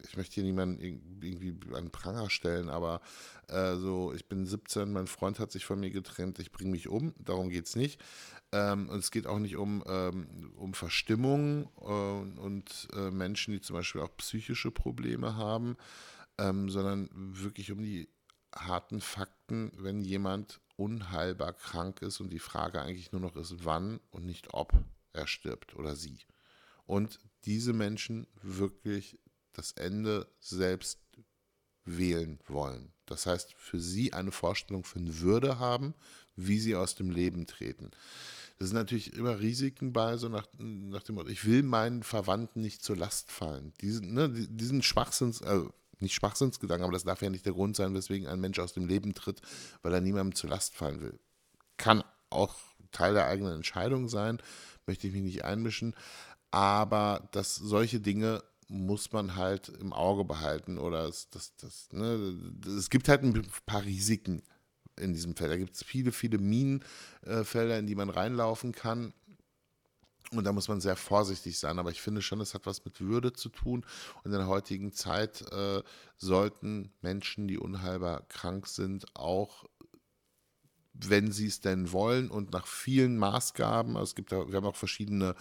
[0.08, 3.02] ich möchte hier niemanden irgendwie an Pranger stellen, aber
[3.48, 6.88] äh, so, ich bin 17, mein Freund hat sich von mir getrennt, ich bringe mich
[6.88, 8.02] um, darum geht es nicht.
[8.54, 13.62] Ähm, und es geht auch nicht um, ähm, um Verstimmung äh, und äh, Menschen, die
[13.62, 15.76] zum Beispiel auch psychische Probleme haben,
[16.38, 18.08] ähm, sondern wirklich um die
[18.56, 24.00] harten Fakten, wenn jemand unheilbar krank ist und die Frage eigentlich nur noch ist, wann
[24.12, 24.74] und nicht ob
[25.18, 26.20] er stirbt oder sie.
[26.86, 29.20] Und diese Menschen wirklich
[29.54, 31.00] das Ende selbst
[31.86, 32.92] wählen wollen.
[33.06, 35.94] Das heißt, für sie eine Vorstellung von Würde haben,
[36.36, 37.92] wie sie aus dem Leben treten.
[38.60, 42.62] Das sind natürlich immer Risiken bei, so nach, nach dem Motto, ich will meinen Verwandten
[42.62, 43.74] nicht zur Last fallen.
[43.82, 47.94] Diesen, ne, diesen Schwachsinns, also nicht Schwachsinnsgedanken, aber das darf ja nicht der Grund sein,
[47.94, 49.42] weswegen ein Mensch aus dem Leben tritt,
[49.82, 51.20] weil er niemandem zur Last fallen will.
[51.78, 52.56] Kann auch
[52.98, 54.40] Teil der eigenen Entscheidung sein,
[54.86, 55.96] möchte ich mich nicht einmischen,
[56.52, 62.36] aber dass solche Dinge muss man halt im Auge behalten oder es, das, das, ne,
[62.78, 64.42] es gibt halt ein paar Risiken
[65.00, 65.52] in diesem Feld.
[65.52, 69.14] Da gibt es viele, viele Minenfelder, in die man reinlaufen kann.
[70.32, 71.80] Und da muss man sehr vorsichtig sein.
[71.80, 73.86] Aber ich finde schon, es hat was mit Würde zu tun.
[74.24, 75.82] Und in der heutigen Zeit äh,
[76.18, 79.64] sollten Menschen, die unheilbar krank sind, auch
[81.06, 83.96] wenn sie es denn wollen und nach vielen Maßgaben.
[83.96, 85.36] Also es gibt wir haben auch verschiedene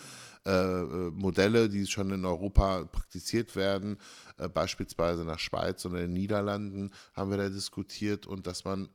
[0.44, 3.98] äh, äh, Modelle, die schon in Europa praktiziert werden,
[4.38, 8.88] äh, beispielsweise der Schweiz und in den Niederlanden haben wir da diskutiert und dass man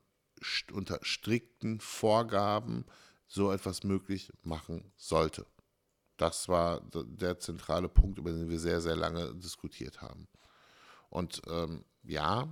[0.44, 2.86] st unter strikten Vorgaben
[3.28, 5.46] so etwas möglich machen sollte.
[6.18, 10.28] Das war der zentrale Punkt, über den wir sehr, sehr lange diskutiert haben.
[11.10, 12.48] Und ähm, ja,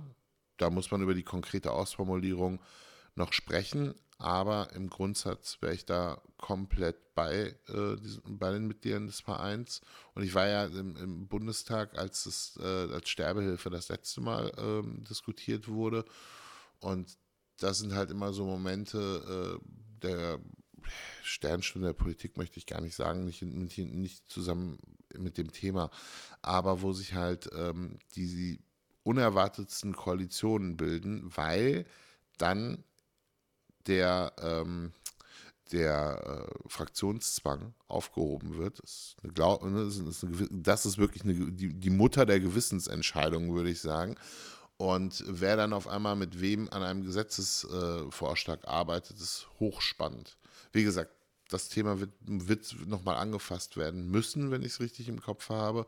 [0.56, 5.86] da muss man über die konkrete Ausformulierung äh, noch sprechen, aber im Grundsatz wäre ich
[5.86, 9.80] da komplett bei, äh, diesen, bei den Mitgliedern des Vereins.
[10.14, 14.52] Und ich war ja im, im Bundestag, als es äh, als Sterbehilfe das letzte Mal
[14.58, 16.04] ähm, diskutiert wurde.
[16.80, 17.16] Und
[17.58, 19.64] das sind halt immer so Momente äh,
[20.02, 20.38] der
[21.22, 24.78] Sternstunde der Politik, möchte ich gar nicht sagen, nicht, nicht, nicht zusammen
[25.16, 25.90] mit dem Thema,
[26.42, 28.60] aber wo sich halt ähm, die
[29.02, 31.86] unerwartetsten Koalitionen bilden, weil
[32.38, 32.84] dann
[33.86, 34.92] der, ähm,
[35.72, 38.82] der äh, Fraktionszwang aufgehoben wird.
[38.82, 42.40] Das ist, Glaub, ne, das ist, eine, das ist wirklich eine, die, die Mutter der
[42.40, 44.16] Gewissensentscheidung, würde ich sagen.
[44.76, 50.38] Und wer dann auf einmal mit wem an einem Gesetzesvorschlag äh, arbeitet, ist hochspannend.
[50.72, 51.12] Wie gesagt,
[51.50, 55.86] das Thema wird, wird nochmal angefasst werden müssen, wenn ich es richtig im Kopf habe.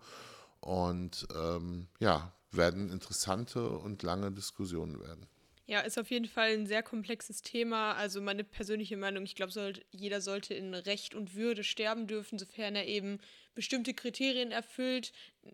[0.61, 5.27] Und ähm, ja, werden interessante und lange Diskussionen werden.
[5.67, 7.95] Ja, ist auf jeden Fall ein sehr komplexes Thema.
[7.95, 12.39] Also meine persönliche Meinung, ich glaube, soll, jeder sollte in Recht und Würde sterben dürfen,
[12.39, 13.21] sofern er eben
[13.55, 15.13] bestimmte Kriterien erfüllt.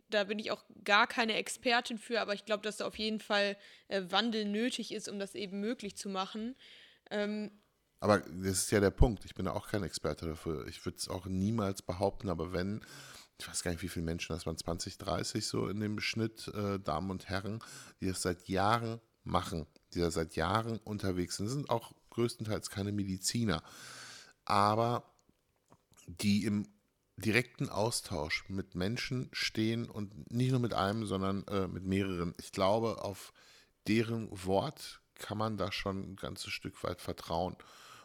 [0.08, 3.20] Da bin ich auch gar keine Expertin für, aber ich glaube, dass da auf jeden
[3.20, 3.56] Fall
[3.88, 6.56] äh, Wandel nötig ist, um das eben möglich zu machen.
[7.10, 7.50] Ähm,
[8.00, 9.24] aber das ist ja der Punkt.
[9.24, 10.66] Ich bin da auch kein Experte dafür.
[10.68, 12.84] Ich würde es auch niemals behaupten, aber wenn,
[13.38, 16.48] ich weiß gar nicht, wie viele Menschen das waren, 20, 30 so in dem Schnitt,
[16.48, 17.58] äh, Damen und Herren,
[18.00, 21.48] die das seit Jahren machen, die da seit Jahren unterwegs sind.
[21.48, 23.62] Sind auch größtenteils keine Mediziner,
[24.44, 25.04] aber
[26.06, 26.66] die im
[27.16, 32.34] direkten Austausch mit Menschen stehen und nicht nur mit einem, sondern äh, mit mehreren.
[32.38, 33.32] Ich glaube, auf
[33.88, 37.56] deren Wort kann man da schon ein ganzes Stück weit vertrauen.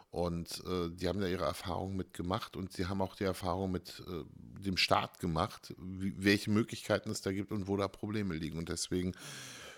[0.09, 4.03] Und äh, die haben da ihre Erfahrungen mitgemacht und sie haben auch die Erfahrung mit
[4.07, 4.23] äh,
[4.61, 8.59] dem Staat gemacht, wie, welche Möglichkeiten es da gibt und wo da Probleme liegen.
[8.59, 9.13] Und deswegen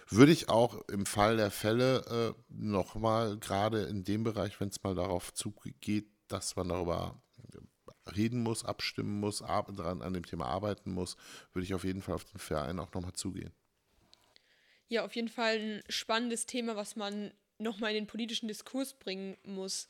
[0.07, 4.83] würde ich auch im Fall der Fälle äh, nochmal, gerade in dem Bereich, wenn es
[4.83, 7.21] mal darauf zugeht, dass man darüber
[8.15, 11.17] reden muss, abstimmen muss, dran an dem Thema arbeiten muss,
[11.53, 13.51] würde ich auf jeden Fall auf den Verein auch nochmal zugehen.
[14.87, 19.37] Ja, auf jeden Fall ein spannendes Thema, was man nochmal in den politischen Diskurs bringen
[19.43, 19.87] muss.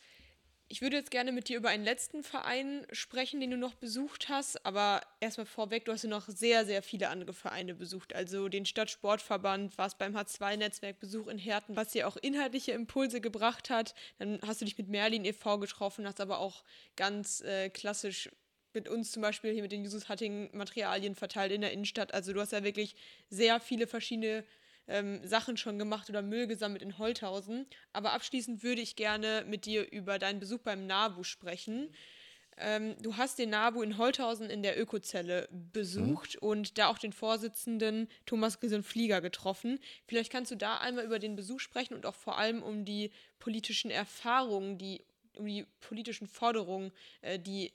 [0.67, 4.30] Ich würde jetzt gerne mit dir über einen letzten Verein sprechen, den du noch besucht
[4.30, 8.15] hast, aber erstmal vorweg, du hast ja noch sehr, sehr viele andere Vereine besucht.
[8.15, 13.69] Also den Stadtsportverband, warst beim H2-Netzwerk Besuch in Herten, was dir auch inhaltliche Impulse gebracht
[13.69, 13.93] hat.
[14.17, 15.60] Dann hast du dich mit Merlin e.V.
[15.60, 16.63] getroffen, hast aber auch
[16.95, 18.32] ganz äh, klassisch
[18.73, 22.12] mit uns zum Beispiel hier mit den Jusus Hatting Materialien verteilt in der Innenstadt.
[22.13, 22.95] Also du hast ja wirklich
[23.30, 24.43] sehr viele verschiedene
[24.88, 27.65] ähm, Sachen schon gemacht oder Müll gesammelt in Holthausen.
[27.93, 31.89] Aber abschließend würde ich gerne mit dir über deinen Besuch beim NABU sprechen.
[32.58, 36.48] Ähm, du hast den NABU in Holthausen in der Ökozelle besucht mhm.
[36.48, 39.80] und da auch den Vorsitzenden Thomas Grison-Flieger getroffen.
[40.08, 43.12] Vielleicht kannst du da einmal über den Besuch sprechen und auch vor allem um die
[43.39, 47.74] politischen Erfahrungen, die, um die politischen Forderungen, äh, die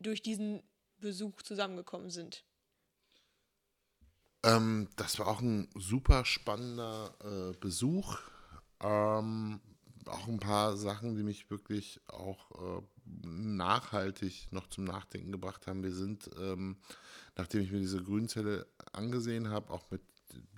[0.00, 0.62] durch diesen
[0.98, 2.44] Besuch zusammengekommen sind.
[4.44, 8.18] Ähm, das war auch ein super spannender äh, Besuch.
[8.80, 9.60] Ähm,
[10.06, 12.82] auch ein paar Sachen, die mich wirklich auch äh,
[13.26, 15.82] nachhaltig noch zum Nachdenken gebracht haben.
[15.82, 16.76] Wir sind, ähm,
[17.36, 20.02] nachdem ich mir diese Grünzelle angesehen habe, auch mit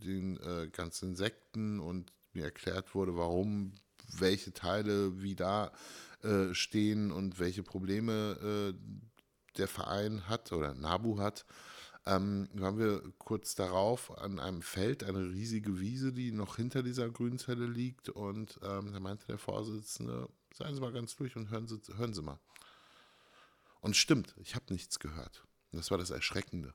[0.05, 3.73] den äh, ganzen Insekten und mir erklärt wurde, warum
[4.19, 5.73] welche Teile wie da
[6.23, 9.09] äh, stehen und welche Probleme äh,
[9.59, 11.47] der Verein hat oder Nabu hat,
[12.07, 17.11] ähm, waren wir kurz darauf an einem Feld, eine riesige Wiese, die noch hinter dieser
[17.11, 18.09] Grünzelle liegt.
[18.09, 22.15] Und ähm, da meinte der Vorsitzende, seien Sie mal ganz durch und hören Sie, hören
[22.15, 22.39] Sie mal.
[23.81, 25.45] Und stimmt, ich habe nichts gehört.
[25.73, 26.75] das war das Erschreckende.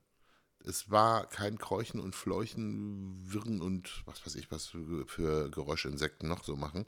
[0.63, 5.87] Es war kein Kräuchen und Fleuchen, Wirren und was weiß ich, was für, für Geräusche
[5.87, 6.85] Insekten noch so machen.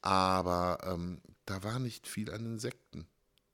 [0.00, 3.06] Aber ähm, da war nicht viel an Insekten.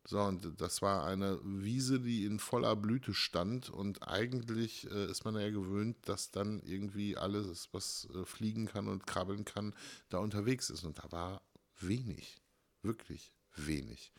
[0.07, 3.71] So, und das war eine Wiese, die in voller Blüte stand.
[3.71, 8.89] Und eigentlich äh, ist man ja gewöhnt, dass dann irgendwie alles, was äh, fliegen kann
[8.89, 9.75] und krabbeln kann,
[10.11, 10.85] da unterwegs ist.
[10.85, 11.43] Und da war
[11.81, 12.37] wenig,
[12.83, 14.13] wirklich wenig.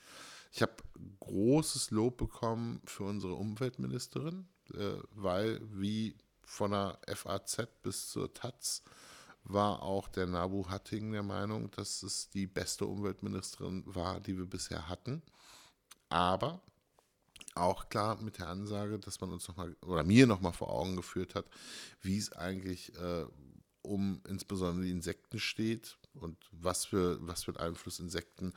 [0.51, 0.75] Ich habe
[1.19, 8.81] großes Lob bekommen für unsere Umweltministerin, äh, weil wie von der FAZ bis zur Taz
[9.43, 14.45] war auch der Nabu Hatting der Meinung, dass es die beste Umweltministerin war, die wir
[14.45, 15.21] bisher hatten.
[16.09, 16.61] Aber
[17.55, 21.35] auch klar mit der Ansage, dass man uns nochmal oder mir nochmal vor Augen geführt
[21.35, 21.45] hat,
[22.01, 23.25] wie es eigentlich äh,
[23.81, 28.53] um insbesondere die Insekten steht und was für, was für Einfluss Insekten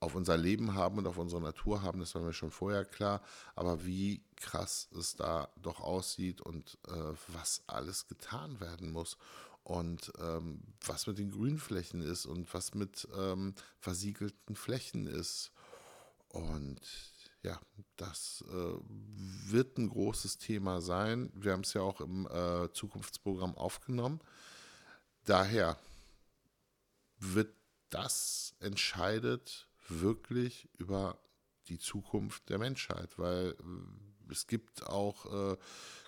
[0.00, 3.22] auf unser Leben haben und auf unsere Natur haben, das war mir schon vorher klar.
[3.54, 9.16] Aber wie krass es da doch aussieht und äh, was alles getan werden muss
[9.62, 15.52] und ähm, was mit den Grünflächen ist und was mit ähm, versiegelten Flächen ist
[16.34, 16.80] und
[17.42, 17.60] ja,
[17.96, 18.74] das äh,
[19.50, 21.30] wird ein großes Thema sein.
[21.34, 24.20] Wir haben es ja auch im äh, Zukunftsprogramm aufgenommen.
[25.24, 25.78] Daher
[27.18, 27.54] wird
[27.90, 31.18] das entscheidet wirklich über
[31.68, 35.56] die Zukunft der Menschheit, weil äh, es gibt auch äh,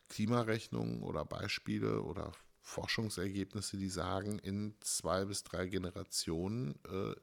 [0.08, 7.14] Klimarechnungen oder Beispiele oder Forschungsergebnisse, die sagen, in zwei bis drei Generationen äh,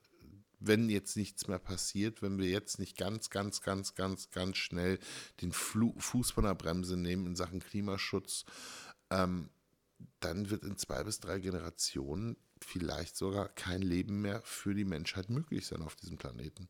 [0.65, 4.99] wenn jetzt nichts mehr passiert, wenn wir jetzt nicht ganz, ganz, ganz, ganz, ganz schnell
[5.41, 8.45] den Flu Fuß von der Bremse nehmen in Sachen Klimaschutz,
[9.10, 9.49] ähm,
[10.19, 15.30] dann wird in zwei bis drei Generationen vielleicht sogar kein Leben mehr für die Menschheit
[15.30, 16.69] möglich sein auf diesem Planeten.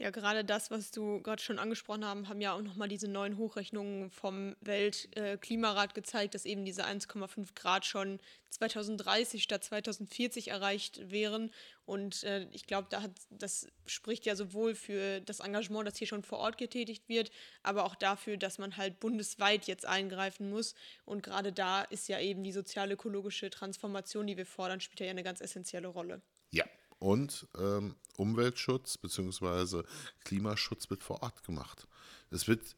[0.00, 3.36] Ja, gerade das, was du gerade schon angesprochen haben, haben ja auch nochmal diese neuen
[3.36, 11.50] Hochrechnungen vom Weltklimarat gezeigt, dass eben diese 1,5 Grad schon 2030 statt 2040 erreicht wären.
[11.84, 16.22] Und äh, ich glaube, da das spricht ja sowohl für das Engagement, das hier schon
[16.22, 17.30] vor Ort getätigt wird,
[17.62, 20.74] aber auch dafür, dass man halt bundesweit jetzt eingreifen muss.
[21.04, 25.24] Und gerade da ist ja eben die sozial-ökologische Transformation, die wir fordern, spielt ja eine
[25.24, 26.22] ganz essentielle Rolle.
[26.52, 26.64] Ja,
[27.00, 29.82] und ähm, Umweltschutz bzw.
[30.24, 31.88] Klimaschutz wird vor Ort gemacht.
[32.30, 32.76] Es wird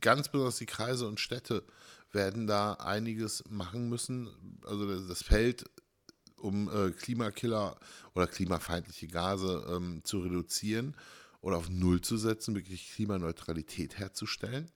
[0.00, 1.64] ganz besonders die Kreise und Städte
[2.12, 4.30] werden da einiges machen müssen.
[4.64, 5.64] Also das Feld,
[6.36, 7.78] um äh, Klimakiller
[8.14, 10.94] oder klimafeindliche Gase ähm, zu reduzieren
[11.40, 14.70] oder auf Null zu setzen, wirklich Klimaneutralität herzustellen,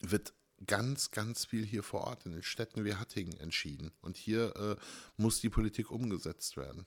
[0.00, 0.32] wird
[0.66, 3.90] ganz, ganz viel hier vor Ort in den Städten wie Hattingen entschieden.
[4.00, 4.76] Und hier äh,
[5.16, 6.86] muss die Politik umgesetzt werden.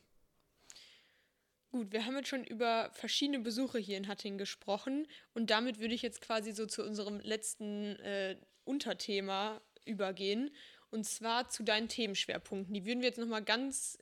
[1.75, 5.93] Gut, wir haben jetzt schon über verschiedene Besuche hier in Hattingen gesprochen und damit würde
[5.93, 10.51] ich jetzt quasi so zu unserem letzten äh, Unterthema übergehen
[10.89, 12.73] und zwar zu deinen Themenschwerpunkten.
[12.73, 13.97] Die würden wir jetzt nochmal ganz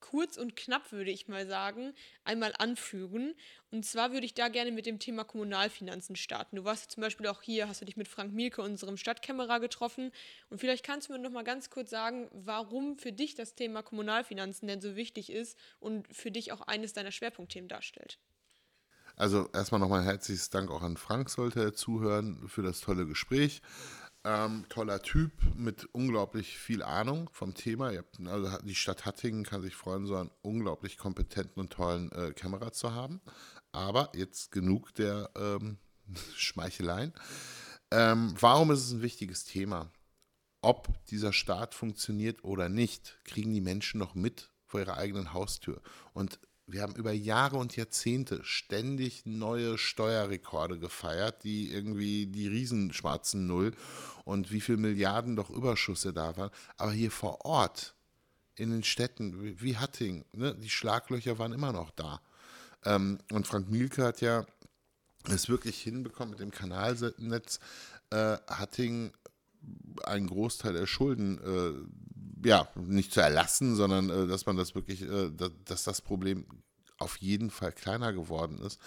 [0.00, 1.92] kurz und knapp, würde ich mal sagen,
[2.24, 3.34] einmal anfügen.
[3.70, 6.56] Und zwar würde ich da gerne mit dem Thema Kommunalfinanzen starten.
[6.56, 10.12] Du warst zum Beispiel auch hier, hast du dich mit Frank Mielke, unserem Stadtkämmerer, getroffen.
[10.50, 13.82] Und vielleicht kannst du mir noch mal ganz kurz sagen, warum für dich das Thema
[13.82, 18.18] Kommunalfinanzen denn so wichtig ist und für dich auch eines deiner Schwerpunktthemen darstellt.
[19.16, 23.62] Also erstmal nochmal herzliches Dank auch an Frank, sollte er zuhören, für das tolle Gespräch.
[24.28, 27.92] Ähm, toller Typ mit unglaublich viel Ahnung vom Thema.
[28.26, 32.72] also die Stadt Hattingen kann sich freuen, so einen unglaublich kompetenten und tollen äh, Kämmerer
[32.72, 33.20] zu haben.
[33.70, 35.78] Aber jetzt genug der ähm,
[36.34, 37.12] Schmeicheleien.
[37.92, 39.92] Ähm, warum ist es ein wichtiges Thema?
[40.60, 45.80] Ob dieser Staat funktioniert oder nicht, kriegen die Menschen noch mit vor ihrer eigenen Haustür.
[46.14, 53.46] Und wir haben über Jahre und Jahrzehnte ständig neue Steuerrekorde gefeiert, die irgendwie die Riesenschwarzen
[53.46, 53.72] Null
[54.24, 56.50] und wie viele Milliarden doch Überschüsse da waren.
[56.76, 57.94] Aber hier vor Ort,
[58.56, 62.20] in den Städten wie Hatting, ne, die Schlaglöcher waren immer noch da.
[62.84, 64.46] Ähm, und Frank Mielke hat ja
[65.28, 67.60] es wirklich hinbekommen mit dem Kanalnetz,
[68.10, 69.12] äh, Hatting
[70.04, 72.05] einen Großteil der Schulden äh,
[72.46, 76.46] ja, nicht zu erlassen, sondern äh, dass man das wirklich, äh, dass, dass das Problem
[76.98, 78.80] auf jeden Fall kleiner geworden ist.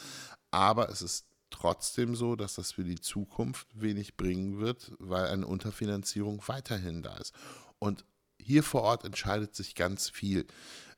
[0.49, 5.45] Aber es ist trotzdem so, dass das für die Zukunft wenig bringen wird, weil eine
[5.45, 7.34] Unterfinanzierung weiterhin da ist.
[7.80, 8.05] Und
[8.39, 10.47] hier vor Ort entscheidet sich ganz viel.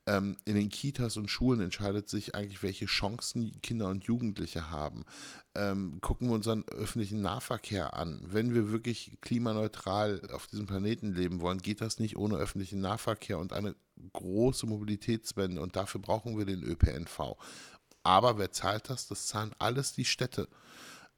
[0.08, 5.06] Ähm, in den Kitas und Schulen entscheidet sich eigentlich, welche Chancen Kinder und Jugendliche haben.
[5.54, 8.20] Ähm, gucken wir unseren öffentlichen Nahverkehr an.
[8.26, 13.38] Wenn wir wirklich klimaneutral auf diesem Planeten leben wollen, geht das nicht ohne öffentlichen Nahverkehr
[13.38, 13.76] und eine
[14.14, 15.62] große Mobilitätswende.
[15.62, 17.36] Und dafür brauchen wir den ÖPNV.
[18.02, 19.08] Aber wer zahlt das?
[19.08, 20.47] Das zahlen alles die Städte.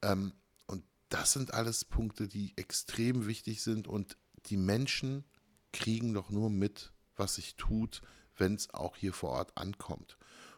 [0.02, 0.32] Ähm,
[0.66, 3.88] und das sind alles Punkte, die extrem wichtig sind.
[3.88, 5.24] Und die Menschen
[5.72, 8.02] kriegen doch nur mit, was sich tut,
[8.36, 10.16] wenn es auch hier vor Ort ankommt.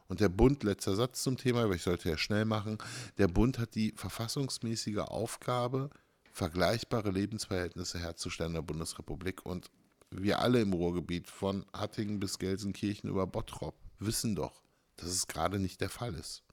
[0.08, 2.78] Und der Bund, letzter Satz zum Thema, aber ich sollte ja schnell machen,
[3.18, 5.90] der Bund hat die verfassungsmäßige Aufgabe,
[6.32, 9.44] vergleichbare Lebensverhältnisse herzustellen in der Bundesrepublik.
[9.44, 9.70] Und
[10.10, 14.62] wir alle im Ruhrgebiet, von Hattingen bis Gelsenkirchen über Bottrop, wissen doch,
[14.96, 16.45] dass es gerade nicht der Fall ist.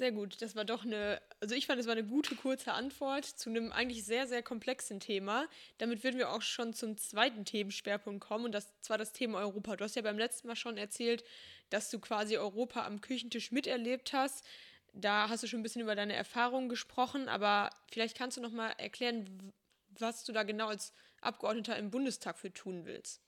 [0.00, 0.40] Sehr gut.
[0.40, 3.70] Das war doch eine, also ich fand, es war eine gute, kurze Antwort zu einem
[3.70, 5.46] eigentlich sehr, sehr komplexen Thema.
[5.76, 9.76] Damit würden wir auch schon zum zweiten Themenschwerpunkt kommen und das zwar das Thema Europa.
[9.76, 11.22] Du hast ja beim letzten Mal schon erzählt,
[11.68, 14.42] dass du quasi Europa am Küchentisch miterlebt hast.
[14.94, 18.52] Da hast du schon ein bisschen über deine Erfahrungen gesprochen, aber vielleicht kannst du noch
[18.52, 19.52] mal erklären,
[19.98, 23.20] was du da genau als Abgeordneter im Bundestag für tun willst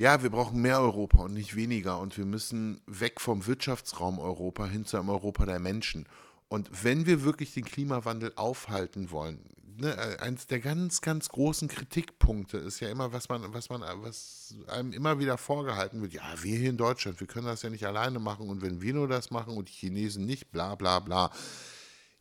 [0.00, 1.98] ja, wir brauchen mehr Europa und nicht weniger.
[1.98, 6.08] Und wir müssen weg vom Wirtschaftsraum Europa hin zu einem Europa der Menschen.
[6.48, 9.44] Und wenn wir wirklich den Klimawandel aufhalten wollen,
[9.76, 13.82] ne, äh, eins der ganz, ganz großen Kritikpunkte ist ja immer, was man, was man,
[14.02, 17.68] was einem immer wieder vorgehalten wird, ja, wir hier in Deutschland, wir können das ja
[17.68, 21.00] nicht alleine machen und wenn wir nur das machen und die Chinesen nicht, bla bla
[21.00, 21.30] bla.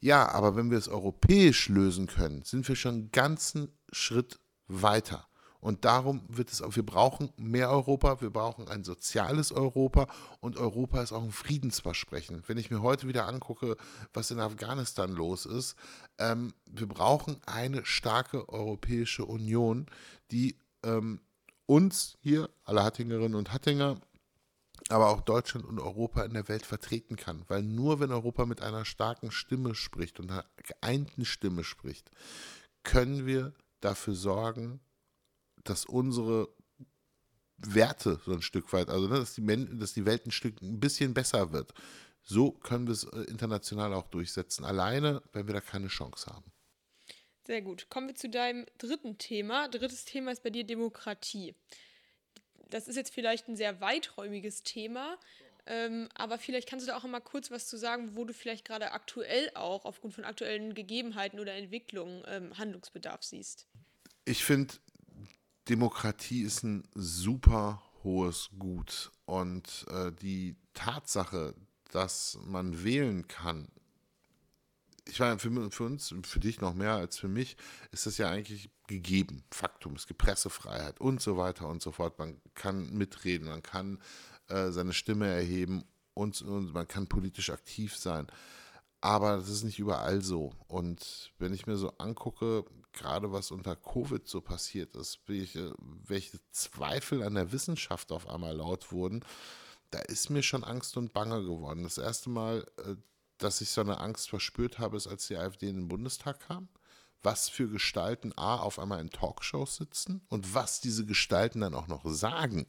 [0.02, 5.29] Ja, aber wenn wir es europäisch lösen können, sind wir schon einen ganzen Schritt weiter.
[5.62, 10.08] Und darum wird es, wir brauchen mehr Europa, wir brauchen ein soziales Europa
[10.40, 12.44] und Europa ist auch ein Friedensversprechen.
[12.48, 13.76] Wenn ich mir heute wieder angucke,
[14.14, 15.76] was in Afghanistan los ist,
[16.18, 19.88] ähm, wir brauchen eine starke Europäische Union,
[20.32, 21.20] die ähm,
[21.66, 24.00] uns hier, alle Hattingerinnen und Hattinger,
[24.88, 27.44] aber auch Deutschland und Europa in der Welt vertreten kann.
[27.50, 32.10] Weil nur wenn Europa mit einer starken Stimme spricht und einer geeinten Stimme spricht,
[32.84, 34.80] können wir dafür sorgen,
[35.70, 36.50] dass unsere
[37.58, 40.62] Werte so ein Stück weit, also ne, dass, die Men dass die Welt ein Stück
[40.62, 41.74] ein bisschen besser wird.
[42.22, 44.66] So können wir es äh, international auch durchsetzen.
[44.66, 46.52] Alleine, wenn wir da keine Chance haben.
[47.46, 47.90] Sehr gut.
[47.90, 49.68] Kommen wir zu deinem dritten Thema.
[49.68, 51.56] Drittes Thema ist bei dir Demokratie.
[52.70, 55.18] Das ist jetzt vielleicht ein sehr weiträumiges Thema,
[55.66, 58.66] ähm, aber vielleicht kannst du da auch mal kurz was zu sagen, wo du vielleicht
[58.66, 63.68] gerade aktuell auch aufgrund von aktuellen Gegebenheiten oder Entwicklungen ähm, Handlungsbedarf siehst.
[64.26, 64.76] Ich finde,
[65.70, 71.54] Demokratie ist ein super hohes Gut und äh, die Tatsache,
[71.92, 73.68] dass man wählen kann,
[75.06, 77.58] ich meine, für, für, uns, für dich noch mehr als für mich,
[77.92, 79.96] ist das ja eigentlich gegeben, Faktum.
[79.96, 82.20] Es gibt Pressefreiheit und so weiter und so fort.
[82.20, 84.00] Man kann mitreden, man kann
[84.48, 88.28] äh, seine Stimme erheben und, und man kann politisch aktiv sein.
[89.02, 90.52] Aber das ist nicht überall so.
[90.68, 96.40] Und wenn ich mir so angucke, gerade was unter Covid so passiert ist, welche, welche
[96.52, 99.24] Zweifel an der Wissenschaft auf einmal laut wurden,
[99.92, 101.84] da ist mir schon Angst und Bange geworden.
[101.84, 102.96] Das erste Mal, äh,
[103.38, 106.68] dass ich so eine Angst verspürt habe, ist, als die AfD in den Bundestag kam.
[107.22, 111.88] Was für Gestalten A auf einmal in Talkshows sitzen und was diese Gestalten dann auch
[111.88, 112.66] noch sagen.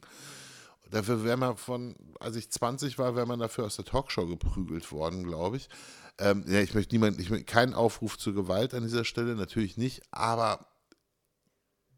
[0.91, 4.91] Dafür wäre man von, als ich 20 war, wäre man dafür aus der Talkshow geprügelt
[4.91, 5.69] worden, glaube ich.
[6.17, 9.77] Ähm, ja, ich möchte niemand, ich möchte keinen Aufruf zur Gewalt an dieser Stelle, natürlich
[9.77, 10.67] nicht, aber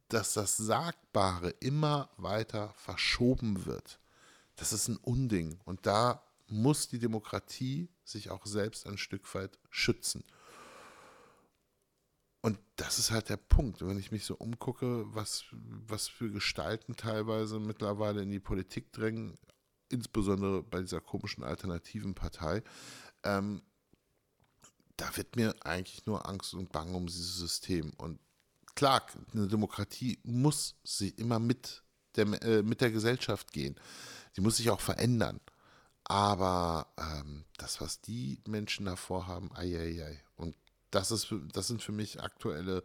[0.10, 4.00] dass das Sagbare immer weiter verschoben wird,
[4.56, 5.60] das ist ein Unding.
[5.66, 10.24] Und da muss die Demokratie sich auch selbst ein Stück weit schützen.
[12.46, 13.82] Und das ist halt der Punkt.
[13.82, 19.38] Wenn ich mich so umgucke, was, was für Gestalten teilweise mittlerweile in die Politik drängen,
[19.90, 22.62] insbesondere bei dieser komischen alternativen Partei,
[23.24, 23.62] ähm,
[24.98, 27.94] da wird mir eigentlich nur Angst und Bang um dieses System.
[27.96, 28.20] Und
[28.76, 31.82] klar, eine Demokratie muss sie immer mit
[32.18, 33.80] der, äh, mit der Gesellschaft gehen.
[34.34, 35.40] Sie muss sich auch verändern.
[36.04, 40.24] Aber ähm, das, was die Menschen da vorhaben, ei, ei, ei.
[40.36, 40.58] Und
[40.94, 42.84] das, ist, das sind für mich aktuelle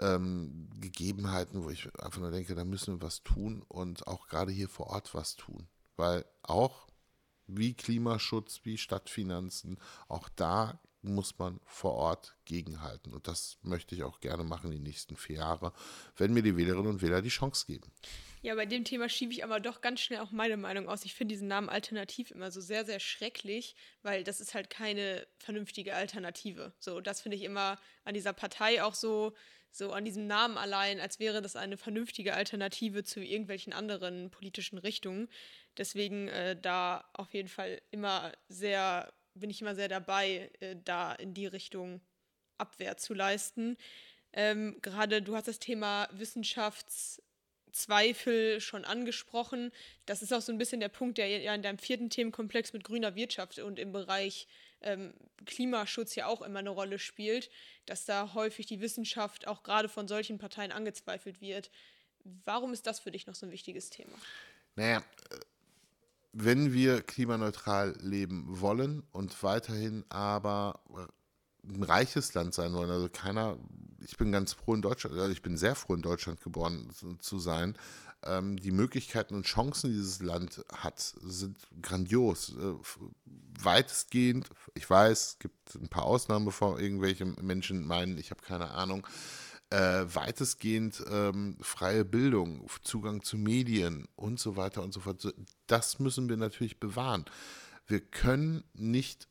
[0.00, 4.52] ähm, Gegebenheiten, wo ich einfach nur denke, da müssen wir was tun und auch gerade
[4.52, 5.66] hier vor Ort was tun.
[5.96, 6.86] Weil auch
[7.46, 9.78] wie Klimaschutz, wie Stadtfinanzen,
[10.08, 13.12] auch da muss man vor Ort gegenhalten.
[13.12, 15.72] Und das möchte ich auch gerne machen die nächsten vier Jahre,
[16.16, 17.90] wenn mir die Wählerinnen und Wähler die Chance geben.
[18.44, 21.04] Ja, bei dem Thema schiebe ich aber doch ganz schnell auch meine Meinung aus.
[21.04, 25.28] Ich finde diesen Namen Alternativ immer so sehr, sehr schrecklich, weil das ist halt keine
[25.38, 26.72] vernünftige Alternative.
[26.80, 29.32] So, das finde ich immer an dieser Partei auch so,
[29.70, 34.78] so an diesem Namen allein, als wäre das eine vernünftige Alternative zu irgendwelchen anderen politischen
[34.78, 35.28] Richtungen.
[35.76, 41.12] Deswegen äh, da auf jeden Fall immer sehr, bin ich immer sehr dabei, äh, da
[41.14, 42.00] in die Richtung
[42.58, 43.76] Abwehr zu leisten.
[44.32, 47.22] Ähm, Gerade du hast das Thema Wissenschafts-
[47.72, 49.72] Zweifel schon angesprochen.
[50.06, 52.84] Das ist auch so ein bisschen der Punkt, der ja in deinem vierten Themenkomplex mit
[52.84, 54.46] grüner Wirtschaft und im Bereich
[54.82, 55.14] ähm,
[55.46, 57.50] Klimaschutz ja auch immer eine Rolle spielt,
[57.86, 61.70] dass da häufig die Wissenschaft auch gerade von solchen Parteien angezweifelt wird.
[62.44, 64.16] Warum ist das für dich noch so ein wichtiges Thema?
[64.76, 65.02] Naja,
[66.32, 70.80] wenn wir klimaneutral leben wollen und weiterhin aber
[71.64, 73.56] ein reiches Land sein wollen, also keiner
[74.04, 76.88] ich bin ganz froh in Deutschland, also ich bin sehr froh in Deutschland geboren
[77.20, 77.76] zu sein.
[78.24, 82.50] Ähm, die Möglichkeiten und Chancen, die dieses Land hat, sind grandios.
[82.50, 82.74] Äh,
[83.60, 88.70] weitestgehend, ich weiß, es gibt ein paar Ausnahmen, bevor irgendwelche Menschen meinen, ich habe keine
[88.70, 89.06] Ahnung.
[89.70, 95.34] Äh, weitestgehend ähm, freie Bildung, Zugang zu Medien und so weiter und so fort.
[95.66, 97.24] Das müssen wir natürlich bewahren.
[97.86, 99.28] Wir können nicht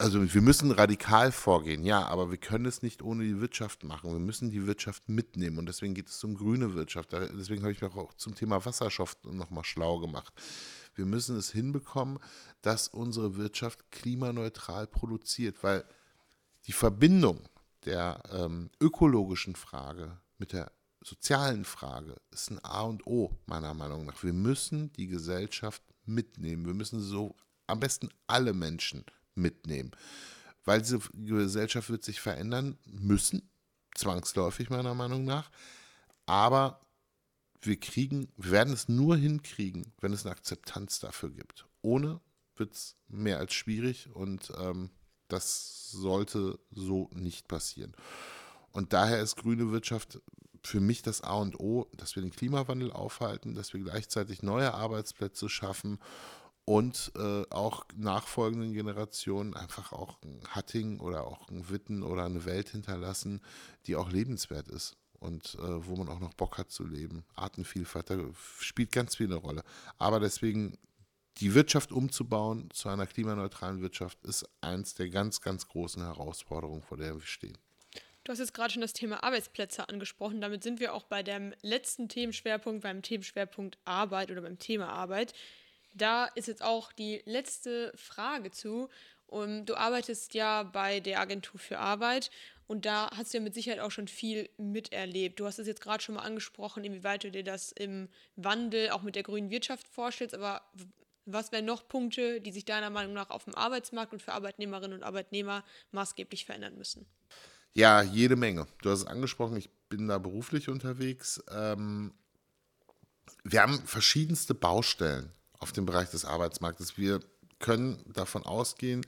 [0.00, 4.10] also wir müssen radikal vorgehen, ja, aber wir können es nicht ohne die Wirtschaft machen.
[4.10, 7.12] Wir müssen die Wirtschaft mitnehmen und deswegen geht es um grüne Wirtschaft.
[7.12, 10.32] Deswegen habe ich mich auch zum Thema Wasserstoff nochmal schlau gemacht.
[10.94, 12.18] Wir müssen es hinbekommen,
[12.62, 15.84] dass unsere Wirtschaft klimaneutral produziert, weil
[16.66, 17.42] die Verbindung
[17.84, 20.72] der ähm, ökologischen Frage mit der
[21.02, 24.22] sozialen Frage ist ein A und O, meiner Meinung nach.
[24.22, 26.64] Wir müssen die Gesellschaft mitnehmen.
[26.64, 27.36] Wir müssen so
[27.66, 29.92] am besten alle Menschen mitnehmen.
[30.64, 33.50] Weil diese Gesellschaft wird sich verändern müssen,
[33.94, 35.50] zwangsläufig meiner Meinung nach.
[36.26, 36.80] Aber
[37.62, 41.66] wir kriegen, wir werden es nur hinkriegen, wenn es eine Akzeptanz dafür gibt.
[41.82, 42.20] Ohne
[42.56, 44.90] wird es mehr als schwierig und ähm,
[45.28, 47.94] das sollte so nicht passieren.
[48.72, 50.20] Und daher ist grüne Wirtschaft
[50.62, 54.74] für mich das A und O, dass wir den Klimawandel aufhalten, dass wir gleichzeitig neue
[54.74, 55.98] Arbeitsplätze schaffen
[56.70, 62.44] und äh, auch nachfolgenden Generationen einfach auch ein Hatting oder auch ein Witten oder eine
[62.44, 63.40] Welt hinterlassen,
[63.88, 67.24] die auch lebenswert ist und äh, wo man auch noch Bock hat zu leben.
[67.34, 68.20] Artenvielfalt, da
[68.60, 69.64] spielt ganz viel eine Rolle.
[69.98, 70.78] Aber deswegen
[71.38, 76.98] die Wirtschaft umzubauen zu einer klimaneutralen Wirtschaft ist eins der ganz, ganz großen Herausforderungen, vor
[76.98, 77.58] der wir stehen.
[78.22, 80.40] Du hast jetzt gerade schon das Thema Arbeitsplätze angesprochen.
[80.40, 85.32] Damit sind wir auch bei dem letzten Themenschwerpunkt, beim Themenschwerpunkt Arbeit oder beim Thema Arbit.
[85.94, 88.88] Da ist jetzt auch die letzte Frage zu.
[89.26, 92.30] Und du arbeitest ja bei der Agentur für Arbeit
[92.70, 95.40] und da hast du ja mit Sicherheit auch schon viel miterlebt.
[95.40, 99.02] Du hast es jetzt gerade schon mal angesprochen, inwieweit du dir das im Wandel auch
[99.02, 100.36] mit der grünen Wirtschaft vorstellst.
[100.36, 100.62] Aber
[101.26, 104.98] was wären noch Punkte, die sich deiner Meinung nach auf dem Arbeitsmarkt und für Arbeitnehmerinnen
[104.98, 107.06] und Arbeitnehmer maßgeblich verändern müssen?
[107.72, 108.68] Ja, jede Menge.
[108.82, 111.42] Du hast es angesprochen, ich bin da beruflich unterwegs.
[111.50, 112.14] Ähm,
[113.42, 116.98] wir haben verschiedenste Baustellen auf dem Bereich des Arbeitsmarktes.
[116.98, 117.20] Wir
[117.58, 119.06] können davon ausgehen,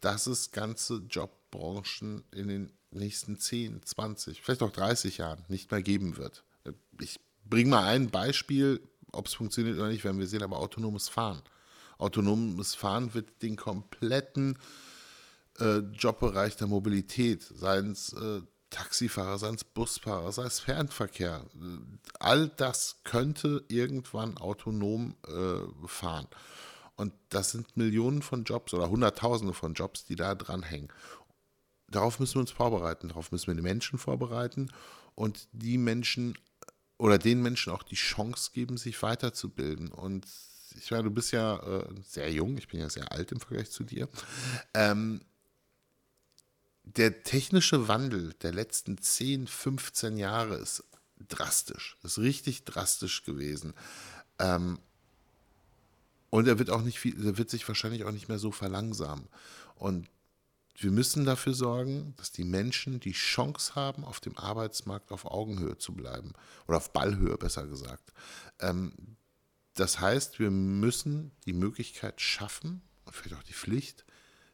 [0.00, 5.82] dass es ganze Jobbranchen in den nächsten 10, 20, vielleicht auch 30 Jahren nicht mehr
[5.82, 6.44] geben wird.
[7.00, 8.80] Ich bringe mal ein Beispiel,
[9.12, 11.42] ob es funktioniert oder nicht, werden wir sehen, aber autonomes Fahren.
[11.98, 14.58] Autonomes Fahren wird den kompletten
[15.58, 21.44] äh, Jobbereich der Mobilität, seien es äh, Taxifahrer, sei es Busfahrer, sei es Fernverkehr.
[22.18, 26.26] All das könnte irgendwann autonom äh, fahren.
[26.96, 30.88] Und das sind Millionen von Jobs oder Hunderttausende von Jobs, die da dranhängen.
[31.88, 34.72] Darauf müssen wir uns vorbereiten, darauf müssen wir die Menschen vorbereiten
[35.14, 36.36] und die Menschen
[36.98, 39.92] oder den Menschen auch die Chance geben, sich weiterzubilden.
[39.92, 40.26] Und
[40.74, 43.70] ich meine, du bist ja äh, sehr jung, ich bin ja sehr alt im Vergleich
[43.70, 44.08] zu dir.
[44.74, 45.20] Ähm,
[46.86, 50.84] der technische Wandel der letzten 10, 15 Jahre ist
[51.28, 53.74] drastisch, ist richtig drastisch gewesen.
[54.38, 54.78] Ähm,
[56.30, 59.28] und er wird auch nicht viel, er wird sich wahrscheinlich auch nicht mehr so verlangsamen.
[59.74, 60.08] Und
[60.78, 65.78] wir müssen dafür sorgen, dass die Menschen die Chance haben, auf dem Arbeitsmarkt auf Augenhöhe
[65.78, 66.34] zu bleiben.
[66.68, 68.12] Oder auf Ballhöhe, besser gesagt.
[68.60, 68.92] Ähm,
[69.74, 74.04] das heißt, wir müssen die Möglichkeit schaffen, und vielleicht auch die Pflicht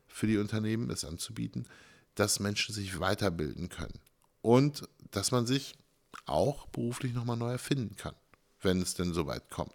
[0.07, 1.66] für die Unternehmen, das anzubieten,
[2.14, 3.98] dass Menschen sich weiterbilden können.
[4.40, 5.74] Und dass man sich
[6.26, 8.14] auch beruflich nochmal neu erfinden kann,
[8.60, 9.74] wenn es denn soweit kommt.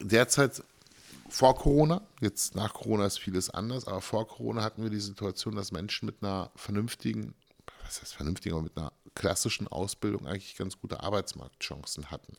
[0.00, 0.62] Derzeit
[1.28, 5.56] vor Corona, jetzt nach Corona ist vieles anders, aber vor Corona hatten wir die Situation,
[5.56, 7.34] dass Menschen mit einer vernünftigen,
[7.84, 12.34] was heißt vernünftigen, aber mit einer klassischen Ausbildung eigentlich ganz gute Arbeitsmarktchancen hatten.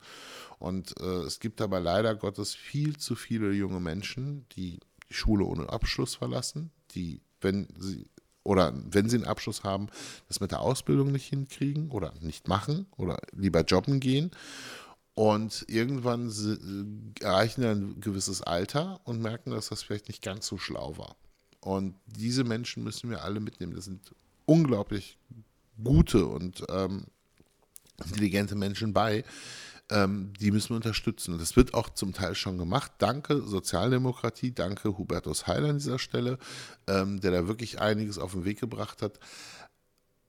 [0.58, 5.44] Und äh, es gibt aber leider Gottes viel zu viele junge Menschen, die die Schule
[5.44, 8.08] ohne Abschluss verlassen, die, wenn sie
[8.44, 9.88] oder wenn sie einen Abschluss haben,
[10.28, 14.30] das mit der Ausbildung nicht hinkriegen oder nicht machen oder lieber jobben gehen
[15.14, 16.32] und irgendwann
[17.20, 21.16] erreichen dann ein gewisses Alter und merken, dass das vielleicht nicht ganz so schlau war.
[21.60, 23.74] Und diese Menschen müssen wir alle mitnehmen.
[23.74, 24.12] Das sind
[24.44, 25.18] unglaublich
[25.82, 27.04] gute und ähm,
[28.04, 29.24] intelligente Menschen bei.
[29.90, 31.34] Ähm, die müssen wir unterstützen.
[31.34, 32.92] Und das wird auch zum Teil schon gemacht.
[32.98, 36.38] Danke Sozialdemokratie, danke Hubertus Heil an dieser Stelle,
[36.86, 39.18] ähm, der da wirklich einiges auf den Weg gebracht hat.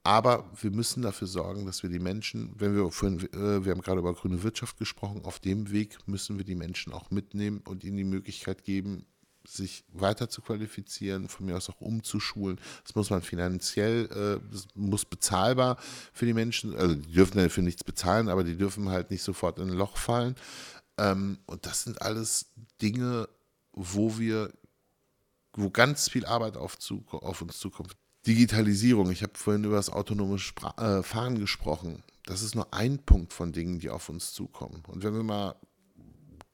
[0.06, 3.80] Aber wir müssen dafür sorgen, dass wir die Menschen, wenn wir vorhin, äh, wir haben
[3.80, 7.82] gerade über grüne Wirtschaft gesprochen, auf dem Weg müssen wir die Menschen auch mitnehmen und
[7.82, 9.04] ihnen die Möglichkeit geben,
[9.46, 12.58] sich weiter zu qualifizieren, von mir aus auch umzuschulen.
[12.84, 15.78] Das muss man finanziell, äh, das muss bezahlbar
[16.12, 19.58] für die Menschen, also die dürfen dafür nichts bezahlen, aber die dürfen halt nicht sofort
[19.58, 20.34] in ein Loch fallen.
[20.98, 22.46] Ähm, und das sind alles
[22.80, 23.28] Dinge,
[23.72, 24.52] wo wir,
[25.54, 26.78] wo ganz viel Arbeit auf,
[27.10, 27.96] auf uns zukommt.
[28.26, 32.02] Digitalisierung, ich habe vorhin über das autonome Spra äh, Fahren gesprochen.
[32.24, 34.82] Das ist nur ein Punkt von Dingen, die auf uns zukommen.
[34.88, 35.54] Und wenn wir mal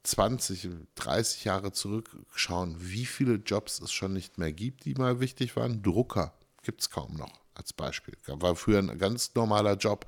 [0.03, 5.55] 20, 30 Jahre zurückschauen, wie viele Jobs es schon nicht mehr gibt, die mal wichtig
[5.55, 8.15] waren, Drucker gibt es kaum noch als Beispiel.
[8.27, 10.05] War früher ein ganz normaler Job.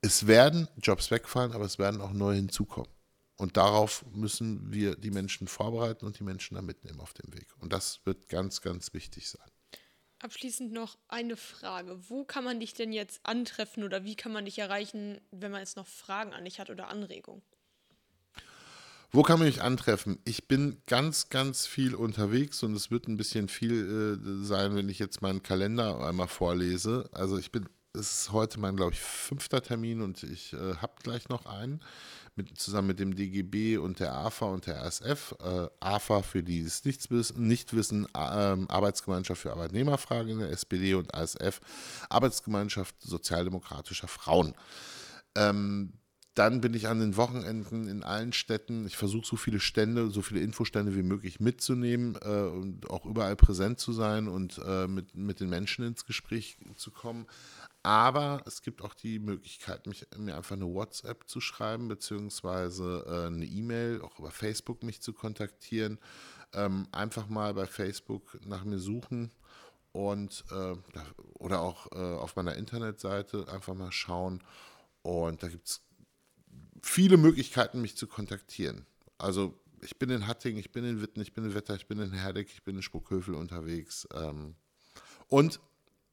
[0.00, 2.90] Es werden Jobs wegfallen, aber es werden auch neue hinzukommen.
[3.36, 7.48] Und darauf müssen wir die Menschen vorbereiten und die Menschen da mitnehmen auf dem Weg.
[7.58, 9.48] Und das wird ganz, ganz wichtig sein.
[10.20, 11.98] Abschließend noch eine Frage.
[12.08, 15.60] Wo kann man dich denn jetzt antreffen oder wie kann man dich erreichen, wenn man
[15.60, 17.42] jetzt noch Fragen an dich hat oder Anregungen?
[19.14, 20.18] Wo kann man mich antreffen?
[20.24, 24.88] Ich bin ganz, ganz viel unterwegs und es wird ein bisschen viel äh, sein, wenn
[24.88, 27.08] ich jetzt meinen Kalender einmal vorlese.
[27.12, 30.94] Also ich bin, es ist heute mein, glaube ich, fünfter Termin und ich äh, habe
[31.00, 31.80] gleich noch einen
[32.34, 35.36] mit, zusammen mit dem DGB und der AFA und der ASF.
[35.40, 40.94] Äh, AFA, für die es nichts nicht wissen, äh, Arbeitsgemeinschaft für Arbeitnehmerfragen in der SPD
[40.94, 41.60] und ASF,
[42.08, 44.56] Arbeitsgemeinschaft sozialdemokratischer Frauen.
[45.36, 45.92] Ähm,
[46.34, 48.86] dann bin ich an den Wochenenden in allen Städten.
[48.86, 53.36] Ich versuche so viele Stände, so viele Infostände wie möglich mitzunehmen äh, und auch überall
[53.36, 57.26] präsent zu sein und äh, mit, mit den Menschen ins Gespräch zu kommen.
[57.84, 63.26] Aber es gibt auch die Möglichkeit, mich, mir einfach eine WhatsApp zu schreiben, beziehungsweise äh,
[63.26, 65.98] eine E-Mail, auch über Facebook mich zu kontaktieren.
[66.52, 69.30] Ähm, einfach mal bei Facebook nach mir suchen
[69.92, 70.74] und äh,
[71.34, 74.42] oder auch äh, auf meiner Internetseite einfach mal schauen.
[75.02, 75.82] Und da gibt es
[76.84, 78.86] viele Möglichkeiten, mich zu kontaktieren.
[79.18, 81.98] Also ich bin in Hattingen, ich bin in Witten, ich bin in Wetter, ich bin
[81.98, 84.06] in Herdeck, ich bin in Spuckhövel unterwegs.
[84.14, 84.54] Ähm,
[85.28, 85.60] und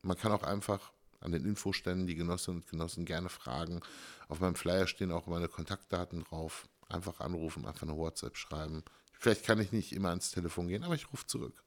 [0.01, 3.81] man kann auch einfach an den Infoständen die Genossinnen und Genossen gerne fragen.
[4.27, 6.67] Auf meinem Flyer stehen auch meine Kontaktdaten drauf.
[6.89, 8.83] Einfach anrufen, einfach eine WhatsApp schreiben.
[9.13, 11.63] Vielleicht kann ich nicht immer ans Telefon gehen, aber ich rufe zurück.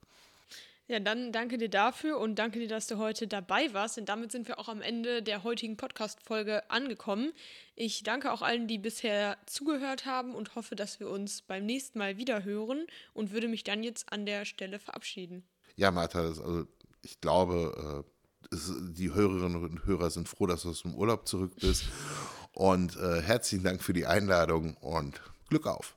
[0.87, 3.97] Ja, dann danke dir dafür und danke dir, dass du heute dabei warst.
[3.97, 7.33] Und damit sind wir auch am Ende der heutigen Podcast-Folge angekommen.
[7.75, 11.99] Ich danke auch allen, die bisher zugehört haben und hoffe, dass wir uns beim nächsten
[11.99, 15.43] Mal wieder hören und würde mich dann jetzt an der Stelle verabschieden.
[15.77, 16.67] Ja, Martha, also
[17.01, 18.57] ich glaube, äh,
[18.93, 21.85] die Hörerinnen und Hörer sind froh, dass du aus dem Urlaub zurück bist.
[22.53, 25.97] Und äh, herzlichen Dank für die Einladung und Glück auf.